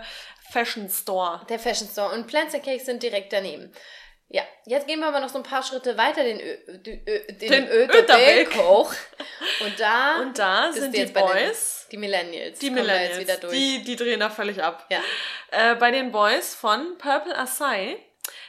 [0.51, 1.41] Fashion Store.
[1.49, 2.13] Der Fashion Store.
[2.15, 3.73] Und Plants and Cakes sind direkt daneben.
[4.31, 7.03] Ja, jetzt gehen wir aber noch so ein paar Schritte weiter den, Ö den,
[7.39, 8.55] den, Öderweg.
[8.55, 8.93] hoch.
[9.61, 11.87] Und da Und da sind die jetzt bei den- Boys.
[11.91, 12.59] die Millennials.
[12.59, 13.51] Die Millennials, wieder durch.
[13.53, 14.85] Die, die drehen da völlig ab.
[14.89, 14.99] ja.
[15.51, 17.97] Äh, bei den Boys von Purple Acai.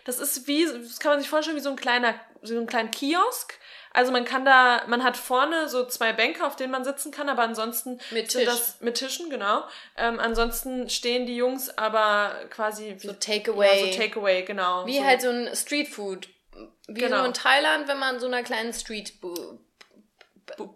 [0.05, 2.90] Das ist wie, das kann man sich vorstellen, wie so ein kleiner, so ein kleiner
[2.90, 3.59] Kiosk.
[3.92, 7.29] Also man kann da, man hat vorne so zwei Bänke, auf denen man sitzen kann,
[7.29, 8.44] aber ansonsten Mit Tisch.
[8.44, 9.64] das mit Tischen, genau.
[9.96, 13.87] Ähm, ansonsten stehen die Jungs aber quasi wie, So Takeaway.
[13.87, 14.87] Ja, so Takeaway, genau.
[14.87, 15.05] Wie so.
[15.05, 16.29] halt so ein Streetfood.
[16.87, 17.18] Wie Genau.
[17.18, 19.59] so in Thailand, wenn man so einer kleinen Street Booth.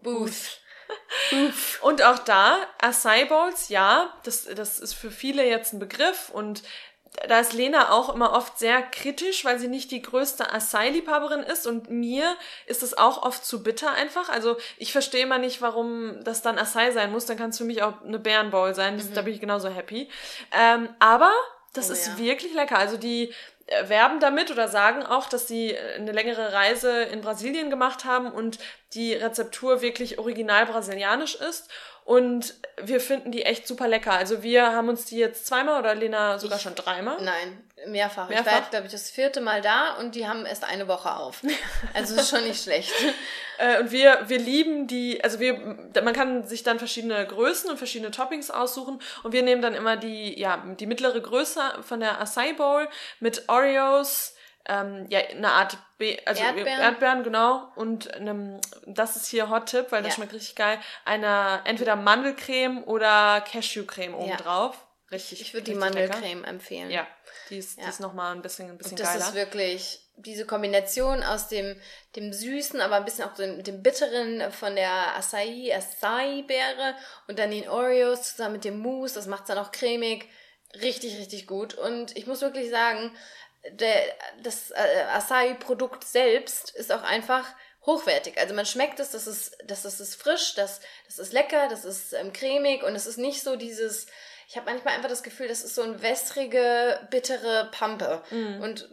[0.03, 0.61] Booth.
[1.81, 6.63] Und auch da, Acai Bowls, ja, das, das ist für viele jetzt ein Begriff und
[7.29, 11.67] da ist Lena auch immer oft sehr kritisch, weil sie nicht die größte Acai-Liebhaberin ist
[11.67, 14.29] und mir ist es auch oft zu bitter einfach.
[14.29, 17.27] Also ich verstehe immer nicht, warum das dann Acai sein muss.
[17.27, 18.97] Dann kann es für mich auch eine Bärenbowl sein.
[18.99, 20.09] Das, Da bin ich genauso happy.
[20.53, 21.33] Ähm, aber
[21.73, 21.91] das Mhm.
[21.91, 22.19] Oh ist ja.
[22.19, 22.79] wirklich lecker.
[22.79, 23.33] Also die
[23.67, 28.05] äh, werben damit oder sagen auch, dass sie äh, eine längere Reise in Brasilien gemacht
[28.05, 28.59] haben und
[28.93, 31.69] die Rezeptur wirklich original brasilianisch ist.
[32.05, 34.13] Und wir finden die echt super lecker.
[34.13, 37.17] Also wir haben uns die jetzt zweimal oder Lena sogar schon dreimal.
[37.23, 38.29] Nein, mehrfach.
[38.29, 38.53] Ich Mehrfach?
[38.53, 41.43] war jetzt, glaube ich, das vierte Mal da und die haben erst eine Woche auf.
[41.95, 42.93] Also ist schon nicht schlecht.
[43.57, 47.79] Äh, und wir, wir lieben die, also wir, man kann sich dann verschiedene Größen und
[47.79, 52.21] verschiedene Toppings aussuchen und wir nehmen dann immer die, ja, die mittlere Größe von der
[52.21, 52.89] Acai Bowl
[53.21, 54.34] mit Oreos,
[54.67, 56.81] ähm, ja, eine Art Be also Erdbeeren.
[56.81, 57.69] Erdbeeren, genau.
[57.77, 60.17] Und einem, das ist hier Hot Tip, weil das Ja.
[60.17, 60.79] schmeckt richtig geil.
[61.05, 64.19] Eine entweder Mandelcreme oder Cashewcreme Ja.
[64.19, 64.77] obendrauf.
[65.11, 65.41] Richtig.
[65.43, 66.09] Ich würde die richtig lecker.
[66.15, 66.91] Mandelcreme empfehlen.
[66.91, 67.07] Ja,
[67.51, 67.85] die ist, Ja.
[67.85, 69.27] die ist nochmal ein bisschen, ein bisschen Und das geiler.
[69.27, 71.77] ist wirklich diese Kombination aus dem,
[72.17, 76.95] dem Süßen, aber ein bisschen auch dem, dem Bitteren von der Acai, Acai-Beere
[77.29, 79.15] und dann den Oreos zusammen mit dem Mousse.
[79.17, 80.29] Das macht es dann auch cremig.
[80.81, 81.75] Richtig, richtig gut.
[81.75, 83.15] Und ich muss wirklich sagen,
[83.73, 84.03] der,
[84.43, 87.47] das äh, Acai-Produkt selbst ist auch einfach
[87.87, 88.39] hochwertig.
[88.39, 91.85] Also man schmeckt es, das ist, das ist, ist frisch, das, das ist lecker, das
[91.85, 94.07] ist ähm, cremig und es ist nicht so dieses,
[94.49, 98.23] ich habe manchmal einfach das Gefühl, das ist so ein wässrige, bittere Pampe.
[98.31, 98.61] Mhm.
[98.63, 98.89] Und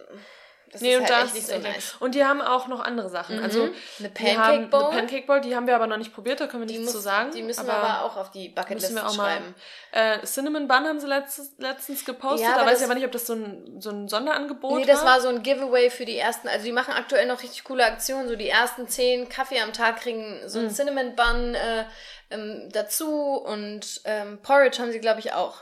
[0.72, 1.96] das Nee, ist und halt das nicht so nice.
[2.00, 3.44] Und die haben auch noch andere Sachen.
[3.44, 3.74] Also Mhm.
[4.00, 4.84] Eine wir haben Pancake Bowl.
[4.92, 6.94] Eine Pancake Bowl, die haben wir aber noch nicht probiert, da können wir Die, nichts
[6.94, 7.32] muss, zu sagen.
[7.32, 9.54] die müssen wir aber auch auf die Bucketlist schreiben.
[9.92, 13.06] Äh, Cinnamon Bun haben sie letztens, letztens gepostet, Ja, da aber weiß ich aber nicht,
[13.06, 16.18] ob das so ein, so ein Sonderangebot Nee, das war so ein Giveaway für die
[16.18, 16.48] ersten.
[16.48, 18.30] Also die machen aktuell noch richtig coole Aktionen.
[18.30, 20.66] So die ersten zehn Kaffee am Tag kriegen so Mhm.
[20.68, 21.84] einen Cinnamon Bun äh,
[22.30, 25.56] ähm, dazu und ähm, Porridge haben sie, glaube ich, auch.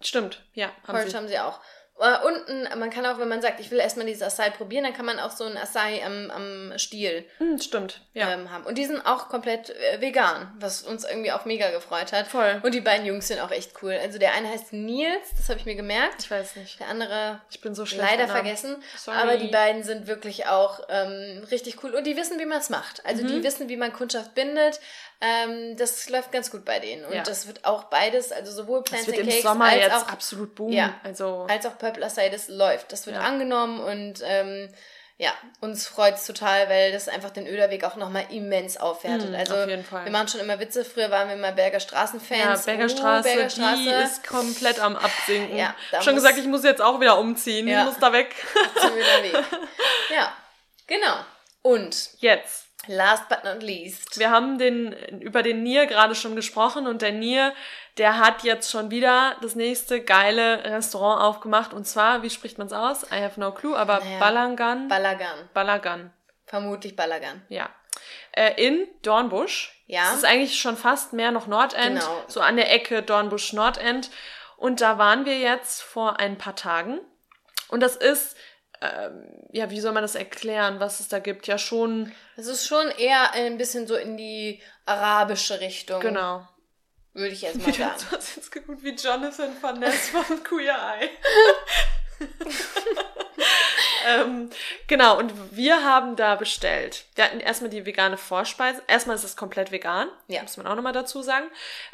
[0.00, 1.16] Stimmt, ja, haben Porridge sie.
[1.16, 1.60] haben sie auch.
[1.98, 4.92] Äh, unten, man kann auch, wenn man sagt, ich will erstmal dieses Acai probieren, dann
[4.92, 8.30] kann man auch so ein Acai am, am Stiel Hm, stimmt, ja.
[8.32, 8.64] ähm, haben.
[8.66, 12.26] Und die sind auch komplett äh, vegan, was uns irgendwie auch mega gefreut hat.
[12.26, 12.60] Voll.
[12.62, 13.98] Und die beiden Jungs sind auch echt cool.
[14.02, 16.16] Also der eine heißt Nils, das habe ich mir gemerkt.
[16.24, 16.78] Ich weiß nicht.
[16.80, 18.04] Der andere Ich bin so schlecht.
[18.10, 18.76] leider vergessen.
[18.98, 19.16] Sorry.
[19.16, 22.68] Aber die beiden sind wirklich auch ähm, richtig cool und die wissen, wie man es
[22.68, 23.04] macht.
[23.06, 23.28] Also Mhm.
[23.28, 24.80] die wissen, wie man Kundschaft bindet.
[25.20, 27.04] Ähm, das läuft ganz gut bei denen.
[27.06, 27.22] Und Ja.
[27.22, 29.94] das wird auch beides, also sowohl Das Plants wird and im Cakes Sommer als jetzt
[29.94, 30.72] auch, absolut boomen.
[30.74, 30.94] Ja.
[31.04, 32.92] Also, als auch Purple Acai, das läuft.
[32.92, 33.22] Das wird Ja.
[33.22, 34.68] angenommen und ähm,
[35.18, 39.30] ja, uns freut's total, weil das einfach den Öderweg auch nochmal immens aufwertet.
[39.30, 40.04] Mm, also auf jeden Fall.
[40.04, 40.84] wir machen schon immer Witze.
[40.84, 42.66] Früher waren wir immer Berger Straßenfans.
[42.66, 43.82] ja, Bergerstraße, Uh, Bergerstraße.
[43.82, 45.56] die ist komplett am Absinken.
[45.56, 47.66] Ja, Schon gesagt, ich muss jetzt auch wieder umziehen.
[47.66, 47.80] Ja.
[47.80, 48.34] Ich muss da weg.
[48.78, 49.32] zum Öderweg.
[50.14, 50.32] Ja,
[50.86, 51.16] genau.
[51.62, 52.65] Und Jetzt.
[52.88, 54.18] Last but not least.
[54.18, 57.52] Wir haben den, über den Nier gerade schon gesprochen und der Nier,
[57.98, 62.66] der hat jetzt schon wieder das nächste geile Restaurant aufgemacht und zwar, wie spricht man
[62.66, 63.04] es aus?
[63.10, 64.88] I have no clue, aber Naja, Balangan.
[64.88, 65.48] Balagan.
[65.54, 66.12] Balagan,
[66.46, 67.42] Vermutlich Balagan.
[67.48, 67.68] ja.
[68.32, 69.82] Äh, in Dornbusch.
[69.86, 70.02] Ja.
[70.10, 72.24] Das ist eigentlich schon fast mehr noch Nordend, Genau.
[72.28, 74.10] so an der Ecke Dornbusch-Nordend.
[74.58, 77.00] Und da waren wir jetzt vor ein paar Tagen.
[77.68, 78.36] Und das ist,
[79.52, 81.46] ja, wie soll man das erklären, was es da gibt?
[81.46, 86.00] Ja, schon, Es ist schon eher ein bisschen so in die arabische Richtung.
[86.00, 86.46] genau.
[87.14, 87.94] Würde ich jetzt mal Du sagen.
[88.12, 91.08] hast jetzt geguckt wie Jonathan Van Ness vom Queer Eye.
[94.06, 94.50] ähm,
[94.86, 97.04] genau, und wir haben da bestellt.
[97.14, 98.82] Wir hatten erstmal die vegane Vorspeise.
[98.86, 100.08] Erstmal ist es komplett vegan.
[100.28, 100.42] Ja.
[100.42, 101.46] Muss man auch nochmal dazu sagen.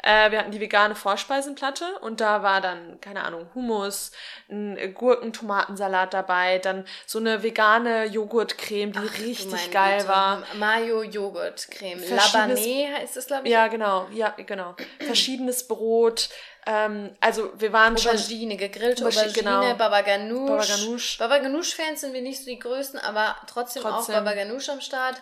[0.03, 4.11] Äh, wir hatten die vegane Vorspeisenplatte und da war dann, keine Ahnung, Hummus,
[4.49, 10.09] ein Gurken-Tomatensalat dabei, dann so eine vegane Joghurtcreme, die Du richtig geil Güte.
[10.09, 10.43] war.
[10.53, 12.01] Mayo-Joghurt-Creme.
[12.09, 13.51] Labanais heißt es, glaube ich.
[13.51, 14.75] Ja, genau, ja, genau.
[14.99, 16.29] Verschiedenes Brot.
[16.65, 19.75] Ähm, also wir waren schon Aubergine, gegrillte Aubergine, Aubergine, genau.
[19.75, 20.47] Baba Ganoush.
[20.47, 21.17] Baba Ganoush.
[21.17, 24.15] Baba Ganoush-Fans sind wir nicht so die größten, aber trotzdem, Trotzdem.
[24.15, 25.21] auch Baba Ganoush am Start.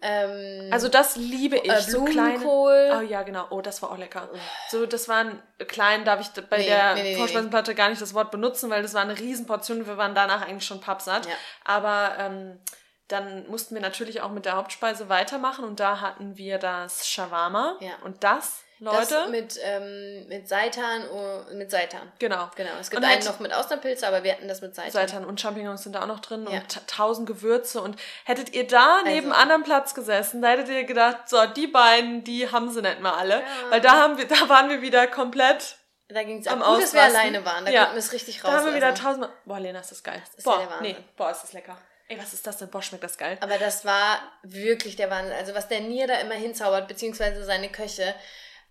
[0.00, 1.70] Ähm, Also das liebe ich.
[1.70, 2.44] äh, so kleine.
[2.46, 2.70] Oh
[3.00, 3.46] ja, genau.
[3.50, 4.28] Oh, das war auch lecker.
[4.70, 7.16] So, das waren klein, darf ich bei Nee, der nee, nee.
[7.16, 9.86] Vorspeisenplatte gar nicht das Wort benutzen, weil das war eine Riesenportion.
[9.86, 11.26] Wir waren danach eigentlich schon pappsatt.
[11.26, 11.32] Ja.
[11.64, 12.60] Aber ähm,
[13.08, 17.76] dann mussten wir natürlich auch mit der Hauptspeise weitermachen und da hatten wir das Shawarma.
[17.80, 17.92] Ja.
[18.04, 22.12] Und das, Leute, Das mit, ähm, mit Seitan, oh, mit Seitan.
[22.18, 22.48] genau.
[22.54, 22.70] Genau.
[22.80, 24.92] Es gibt Und einen halt- noch mit Austernpilze, aber wir hatten das mit Seitan.
[24.92, 26.60] Seitan und Champignons sind da auch noch drin Ja.
[26.60, 27.80] und ta- tausend Gewürze.
[27.82, 31.66] Und hättet ihr da neben Also- anderem Platz gesessen, da hättet ihr gedacht, so, die
[31.66, 33.40] beiden, die haben sie nicht mal alle.
[33.40, 33.46] Ja.
[33.70, 35.76] Weil da haben wir, da waren wir wieder komplett,
[36.08, 36.60] Da ging es am.
[36.62, 37.64] Gut, dass wir alleine waren.
[37.66, 37.80] Da Ja.
[37.82, 38.50] konnten wir es richtig raus.
[38.52, 40.22] da haben wir wieder tausendmal, boah, Lena, ist das geil.
[40.36, 40.92] ist boah, ja der Wahnsinn.
[40.96, 41.76] nee, boah, ist das lecker.
[42.10, 42.70] Ey, was ist das denn?
[42.70, 43.36] Boah, schmeckt das geil.
[43.42, 45.34] Aber das war wirklich der Wahnsinn.
[45.34, 48.14] Also was der Nier da immer hinzaubert, beziehungsweise seine Köche,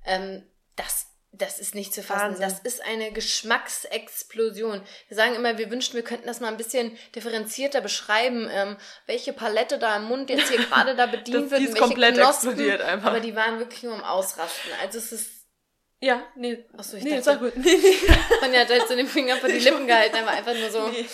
[0.07, 0.43] ähm,
[0.75, 2.21] das, das ist nicht zu fassen.
[2.39, 2.41] Wahnsinn.
[2.41, 4.81] Das ist eine Geschmacksexplosion.
[5.07, 9.33] Wir sagen immer, wir wünschten, wir könnten das mal ein bisschen differenzierter beschreiben, ähm, welche
[9.33, 11.61] Palette da im Mund jetzt hier gerade da bedient Das- wird.
[11.61, 12.49] die ist welche komplett Knospen.
[12.49, 13.09] explodiert einfach.
[13.09, 14.71] Aber die waren wirklich nur am Ausrasten.
[14.81, 15.29] Also es ist,
[15.99, 16.63] Ja, nee.
[16.77, 17.53] Achso, ich nee, dachte- sag gut.
[17.55, 17.97] Nee, nee.
[18.43, 20.87] Ronja hat halt so den Finger vor die Lippen gehalten, aber einfach nur so.
[20.89, 21.05] nee.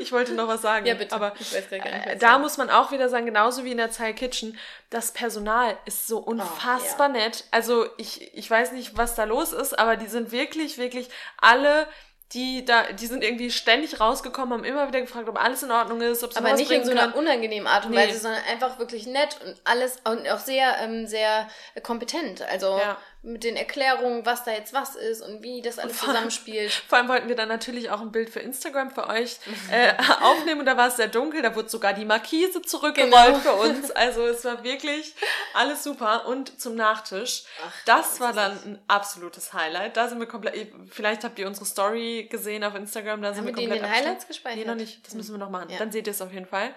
[0.00, 0.86] Ich wollte noch was sagen.
[0.86, 1.12] Ja, bitte.
[1.14, 3.72] Aber Ich weiß gar nicht, äh, da du- muss man auch wieder sagen, genauso wie
[3.72, 4.56] in der Thai Kitchen,
[4.90, 7.44] das Personal ist so unfassbar nett.
[7.50, 11.08] Also ich, ich weiß nicht, was da los ist, aber die sind wirklich, wirklich
[11.40, 11.88] alle,
[12.32, 16.00] die da, die sind irgendwie ständig rausgekommen, haben immer wieder gefragt, ob alles in Ordnung
[16.00, 17.98] ist, ob sie Aber nicht in so einer unangenehmen Art und Nee.
[18.08, 21.48] Weise, sondern einfach wirklich nett und alles und auch sehr, ähm, sehr
[21.82, 22.42] kompetent.
[22.42, 22.96] Also Ja.
[23.26, 26.70] Mit den Erklärungen, was da jetzt was ist und wie das alles vor zusammenspielt.
[26.88, 29.38] Vor allem wollten wir dann natürlich auch ein Bild für Instagram für euch
[29.70, 33.38] äh, aufnehmen und da war es sehr dunkel, da wurde sogar die Markise zurückgerollt Genau.
[33.38, 33.90] für uns.
[33.90, 35.14] Also es war wirklich
[35.54, 36.26] alles super.
[36.26, 39.96] Und zum Nachtisch, Ach, das war dann ein absolutes Highlight.
[39.96, 43.46] Da sind wir komplett, vielleicht habt ihr unsere Story gesehen auf Instagram, da sind Haben
[43.46, 43.90] wir komplett den.
[43.90, 44.58] Highlights gespeichert?
[44.60, 45.04] Nee, noch nicht.
[45.06, 45.68] Das müssen wir noch machen.
[45.70, 45.78] Ja.
[45.78, 46.72] Dann seht ihr es auf jeden Fall.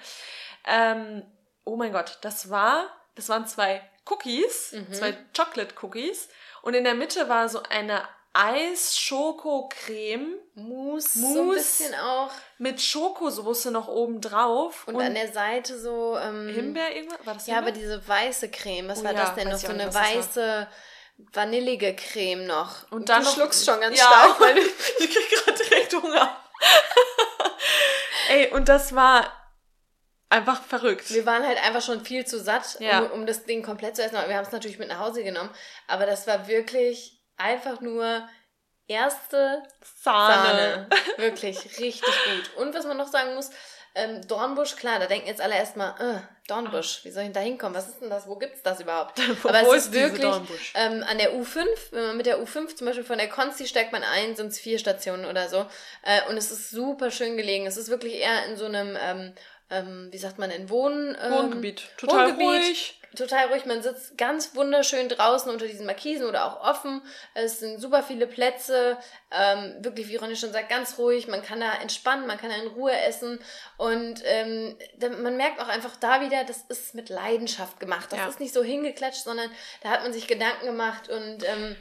[0.67, 1.23] Ähm,
[1.63, 2.85] oh mein Gott, das war,
[3.15, 4.93] das waren zwei Cookies, Mhm.
[4.93, 6.29] zwei Chocolate Cookies.
[6.61, 10.35] Und in der Mitte war so eine Eis-Schoko-Creme.
[10.55, 11.33] Mousse, Mousse.
[11.33, 12.31] So ein bisschen auch.
[12.57, 14.87] Mit Schokosoße noch oben drauf.
[14.87, 16.17] Und, und, an der Seite so.
[16.17, 17.25] Ähm, Himbeer irgendwas?
[17.25, 17.61] War das Himbeer?
[17.61, 18.89] Ja, aber diese weiße Creme.
[18.89, 19.57] Was oh, war ja, das denn noch?
[19.57, 20.67] So eine weiße.
[21.33, 22.89] Vanillige Creme noch.
[22.91, 24.39] Und dann du schluckst schon ganz ja, stark.
[24.39, 24.57] Weil
[24.99, 26.37] ich krieg gerade direkt Hunger.
[28.29, 29.38] Ey, und das war
[30.29, 31.11] einfach verrückt.
[31.11, 32.99] Wir waren halt einfach schon viel zu satt, ja.
[32.99, 34.13] um, um das Ding komplett zu essen.
[34.13, 35.49] Wir haben es natürlich mit nach Hause genommen.
[35.87, 38.27] Aber das war wirklich einfach nur
[38.87, 39.63] erste
[40.01, 40.87] Sahne.
[40.87, 40.89] Sahne.
[41.17, 42.57] Wirklich, richtig gut.
[42.57, 43.49] Und was man noch sagen muss,
[43.95, 47.75] ähm, Dornbusch, klar, da denken jetzt alle erstmal, äh, Dornbusch, wie soll ich da hinkommen?
[47.75, 48.27] Was ist denn das?
[48.27, 49.19] Wo gibt's das überhaupt?
[49.43, 50.33] Aber es ist wirklich
[50.75, 53.91] ähm, an der U5, wenn man mit der U5 zum Beispiel von der Konsti steigt
[53.91, 55.65] man ein, sind es vier Stationen oder so.
[56.03, 57.65] Äh, und es ist super schön gelegen.
[57.65, 59.33] Es ist wirklich eher in so einem ähm,
[59.69, 61.84] ähm, wie sagt man, in Wohn, ähm, Wohngebiet.
[61.97, 62.47] Total Wohngebiet.
[62.47, 62.95] ruhig.
[63.15, 63.65] Total ruhig.
[63.65, 67.01] Man sitzt ganz wunderschön draußen unter diesen Markisen oder auch offen.
[67.34, 68.97] Es sind super viele Plätze.
[69.32, 71.27] Ähm, wirklich, wie Ronny schon sagt, ganz ruhig.
[71.27, 73.39] Man kann da entspannen, man kann da in Ruhe essen.
[73.77, 74.77] Und ähm,
[75.23, 78.12] man merkt auch einfach da wieder, das ist mit Leidenschaft gemacht.
[78.12, 78.27] Das ja.
[78.27, 79.49] ist nicht so hingeklatscht, sondern
[79.82, 81.75] da hat man sich Gedanken gemacht und ähm,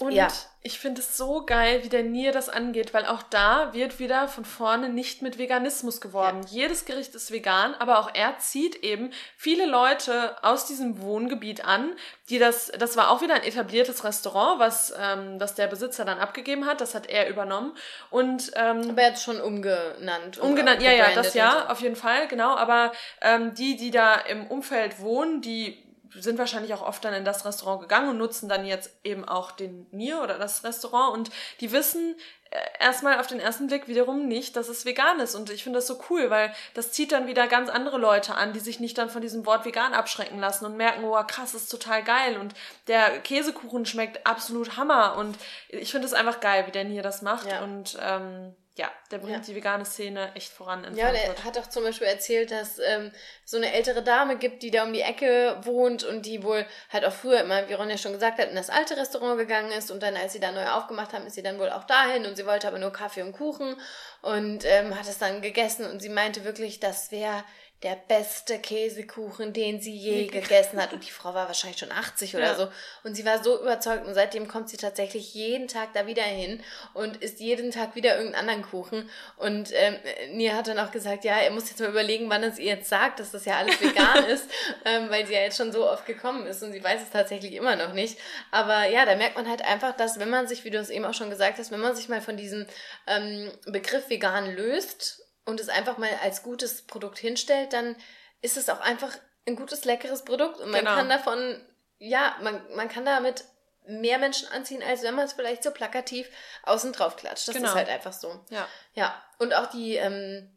[0.00, 0.28] und ja.
[0.62, 4.28] ich finde es so geil, wie der Nier das angeht, weil auch da wird wieder
[4.28, 6.42] von vorne nicht mit Veganismus geworben.
[6.42, 6.62] Ja.
[6.62, 11.92] Jedes Gericht ist vegan, aber auch er zieht eben viele Leute aus diesem Wohngebiet an,
[12.28, 16.18] die das, das war auch wieder ein etabliertes Restaurant, was, ähm, was der Besitzer dann
[16.18, 17.76] abgegeben hat, das hat er übernommen.
[18.10, 20.38] Und, ähm, aber er hat es schon umgenannt.
[20.38, 21.72] Umgenannt, ja, ja, das ja, so.
[21.72, 22.56] auf jeden Fall, genau.
[22.56, 27.24] Aber ähm, die, die da im Umfeld wohnen, die sind wahrscheinlich auch oft dann in
[27.24, 31.14] das Restaurant gegangen und nutzen dann jetzt eben auch den Nier oder das Restaurant.
[31.14, 32.16] Und die wissen
[32.50, 35.34] äh, erstmal auf den ersten Blick wiederum nicht, dass es vegan ist.
[35.34, 38.52] Und ich finde das so cool, weil das zieht dann wieder ganz andere Leute an,
[38.52, 41.68] die sich nicht dann von diesem Wort vegan abschrecken lassen und merken, oh krass, ist
[41.68, 42.38] total geil.
[42.38, 42.54] Und
[42.88, 45.16] der Käsekuchen schmeckt absolut Hammer.
[45.16, 47.48] Und ich finde es einfach geil, wie der Nier das macht.
[47.50, 47.62] Ja.
[47.62, 49.52] und ähm, ja, der bringt ja.
[49.52, 53.12] die vegane Szene echt voran in Ja, der hat auch zum Beispiel erzählt, dass ähm,
[53.44, 57.04] so eine ältere Dame gibt, die da um die Ecke wohnt und die wohl halt
[57.04, 59.90] auch früher immer, wie Ron ja schon gesagt hat, in das alte Restaurant gegangen ist
[59.90, 62.36] und dann, als sie da neu aufgemacht haben, ist sie dann wohl auch dahin und
[62.36, 63.76] sie wollte aber nur Kaffee und Kuchen
[64.22, 67.44] und ähm, hat es dann gegessen und sie meinte wirklich, das wäre
[67.82, 70.92] der beste Käsekuchen, den sie je gegessen hat.
[70.92, 72.54] Und die Frau war wahrscheinlich schon 80 oder ja.
[72.54, 72.68] so.
[73.04, 76.62] Und sie war so überzeugt und seitdem kommt sie tatsächlich jeden Tag da wieder hin
[76.92, 79.08] und isst jeden Tag wieder irgendeinen anderen Kuchen.
[79.38, 79.96] Und ähm,
[80.32, 82.90] Nia hat dann auch gesagt, ja, er muss jetzt mal überlegen, wann es ihr jetzt
[82.90, 84.44] sagt, dass das ja alles vegan ist,
[84.84, 87.54] ähm, weil sie ja jetzt schon so oft gekommen ist und sie weiß es tatsächlich
[87.54, 88.18] immer noch nicht.
[88.50, 91.06] Aber ja, da merkt man halt einfach, dass wenn man sich, wie du es eben
[91.06, 92.66] auch schon gesagt hast, wenn man sich mal von diesem
[93.06, 97.96] ähm, Begriff vegan löst und es einfach mal als gutes Produkt hinstellt, dann
[98.42, 100.60] ist es auch einfach ein gutes, leckeres Produkt.
[100.60, 100.94] Und man genau.
[100.94, 101.60] kann davon,
[101.98, 103.44] ja, man, man kann damit
[103.86, 106.28] mehr Menschen anziehen, als wenn man es vielleicht so plakativ
[106.64, 107.48] außen drauf klatscht.
[107.48, 107.68] Das genau.
[107.68, 108.44] ist halt einfach so.
[108.50, 108.68] Ja.
[108.94, 109.22] Ja.
[109.38, 110.56] Und auch die, ähm,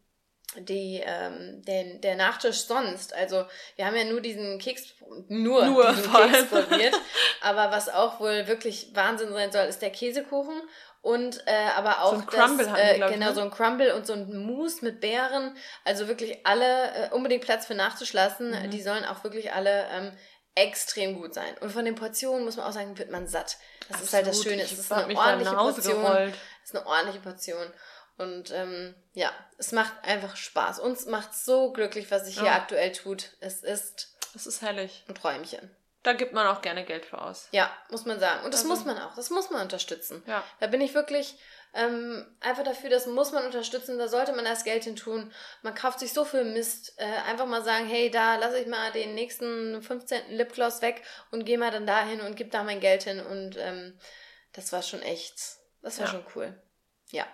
[0.56, 3.12] die, ähm, den, der Nachtisch sonst.
[3.14, 3.44] Also
[3.76, 4.94] wir haben ja nur diesen Keks,
[5.28, 6.94] nur, nur diesen Keks probiert.
[7.40, 10.60] aber was auch wohl wirklich Wahnsinn sein soll, ist der Käsekuchen.
[11.04, 13.34] Und äh, aber auch so ein Crumble das, äh, genau ne?
[13.34, 15.54] so ein Crumble und so ein Mousse mit Beeren.
[15.84, 18.52] Also wirklich alle äh, unbedingt Platz für Nachtisch lassen.
[18.52, 18.70] Mhm.
[18.70, 20.12] Die sollen auch wirklich alle ähm,
[20.54, 21.54] extrem gut sein.
[21.60, 23.58] Und von den Portionen muss man auch sagen, wird man satt.
[23.80, 24.02] Das Absolut.
[24.02, 24.62] ist halt das Schöne.
[24.62, 26.32] Es ist eine ordentliche Portion.
[26.62, 27.66] Es ist eine ordentliche Portion.
[28.16, 30.80] Und ähm, ja, es macht einfach Spaß.
[30.80, 32.42] Uns macht so glücklich, was sich ja.
[32.44, 33.36] hier aktuell tut.
[33.40, 34.16] Es ist.
[34.34, 35.04] Es ist herrlich.
[35.06, 35.70] Ein Träumchen.
[36.04, 37.48] Da gibt man auch gerne Geld für aus.
[37.50, 38.44] Ja, muss man sagen.
[38.44, 38.74] Und das also.
[38.74, 39.14] muss man auch.
[39.14, 40.22] Das muss man unterstützen.
[40.26, 40.44] Ja.
[40.60, 41.38] Da bin ich wirklich
[41.72, 43.98] ähm, einfach dafür, das muss man unterstützen.
[43.98, 45.32] Da sollte man das Geld hin tun.
[45.62, 46.92] Man kauft sich so viel Mist.
[46.98, 50.36] Äh, einfach mal sagen, hey, da lasse ich mal den nächsten 15.
[50.36, 53.24] Lipgloss weg und gehe mal dann dahin und gebe da mein Geld hin.
[53.24, 53.98] Und ähm,
[54.52, 55.34] das war schon echt.
[55.80, 56.12] Das war ja.
[56.12, 56.62] schon cool.
[57.12, 57.26] Ja.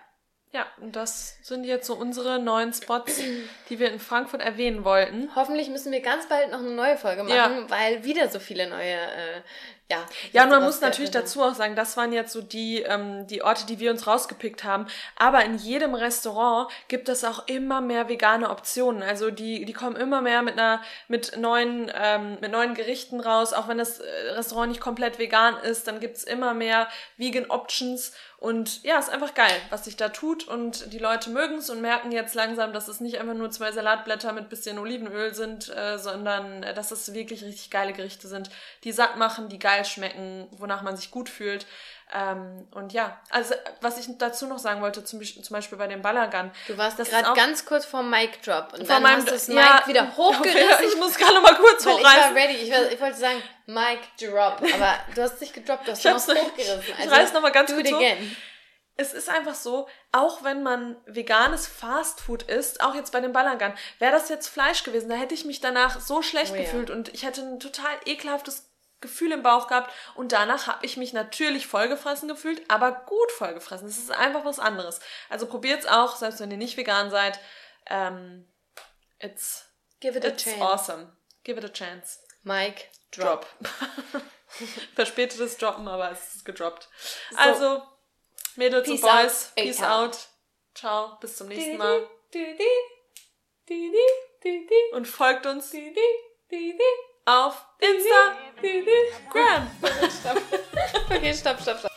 [0.53, 3.21] Ja, und das sind jetzt so unsere neuen Spots,
[3.69, 5.33] die wir in Frankfurt erwähnen wollten.
[5.33, 7.69] Hoffentlich müssen wir ganz bald noch eine neue Folge machen, ja.
[7.69, 9.41] weil wieder so viele neue, äh,
[9.91, 10.05] ja.
[10.31, 13.43] Ja, und man muss natürlich dazu auch sagen, das waren jetzt so die, ähm, die
[13.43, 14.87] Orte, die wir uns rausgepickt haben.
[15.17, 19.03] Aber in jedem Restaurant gibt es auch immer mehr vegane Optionen.
[19.03, 23.51] Also die, die kommen immer mehr mit einer, mit neuen, ähm, mit neuen Gerichten raus.
[23.53, 28.13] Auch wenn das äh, Restaurant nicht komplett vegan ist, dann gibt's immer mehr Vegan Options.
[28.41, 30.47] Und ja, ist einfach geil, was sich da tut.
[30.47, 33.71] Und die Leute mögen es und merken jetzt langsam, dass es nicht einfach nur zwei
[33.71, 38.49] Salatblätter mit bisschen Olivenöl sind, äh, sondern äh, dass es wirklich richtig geile Gerichte sind,
[38.83, 41.65] die satt machen, die geil geil schmecken, wonach man sich gut fühlt.
[42.13, 46.01] Ähm, und ja, also was ich dazu noch sagen wollte, zum, zum Beispiel bei dem
[46.01, 46.51] Balagan.
[46.67, 49.47] Du warst gerade ganz kurz vor Mic Drop und vor dann meinem, hast du das
[49.47, 50.87] Mic ja, wieder hochgerissen.
[50.89, 52.35] Ich muss gerade noch mal kurz weil ich hochreißen.
[52.35, 52.55] war ready.
[52.55, 56.11] Ich, war, ich wollte sagen Mic Drop, aber du hast nicht gedroppt, du hast Ich
[56.11, 56.83] noch hochgerissen.
[56.85, 58.01] ich Also, reiß noch mal ganz kurz hoch.
[58.97, 63.73] Es ist einfach so, auch wenn man veganes Fastfood isst, auch jetzt bei dem Balagan,
[63.99, 66.63] wäre das jetzt Fleisch gewesen, da hätte ich mich danach so schlecht Oh ja.
[66.63, 68.70] gefühlt und ich hätte ein total ekelhaftes
[69.01, 73.87] Gefühl im Bauch gehabt und danach habe ich mich natürlich vollgefressen gefühlt, aber gut vollgefressen.
[73.87, 74.99] Es ist einfach was anderes.
[75.29, 77.39] Also probiert's auch, selbst wenn ihr nicht vegan seid.
[77.87, 78.47] Ähm,
[79.19, 79.65] it's
[79.99, 80.61] Give it a it's chance.
[80.61, 81.11] awesome.
[81.43, 82.19] Give it a chance.
[82.43, 83.45] Mic Drop.
[83.59, 84.21] Drop.
[84.95, 86.89] Verspätetes Droppen, aber es ist gedroppt.
[87.35, 87.83] Also,
[88.55, 90.07] Mädels Peace und Boys, out, peace A-Town.
[90.07, 90.17] out.
[90.75, 92.07] Ciao, bis zum nächsten Mal.
[94.93, 95.73] Und folgt uns.
[97.25, 99.67] Auf Instagram.
[101.09, 101.90] Okay, stopp, stopp, stopp.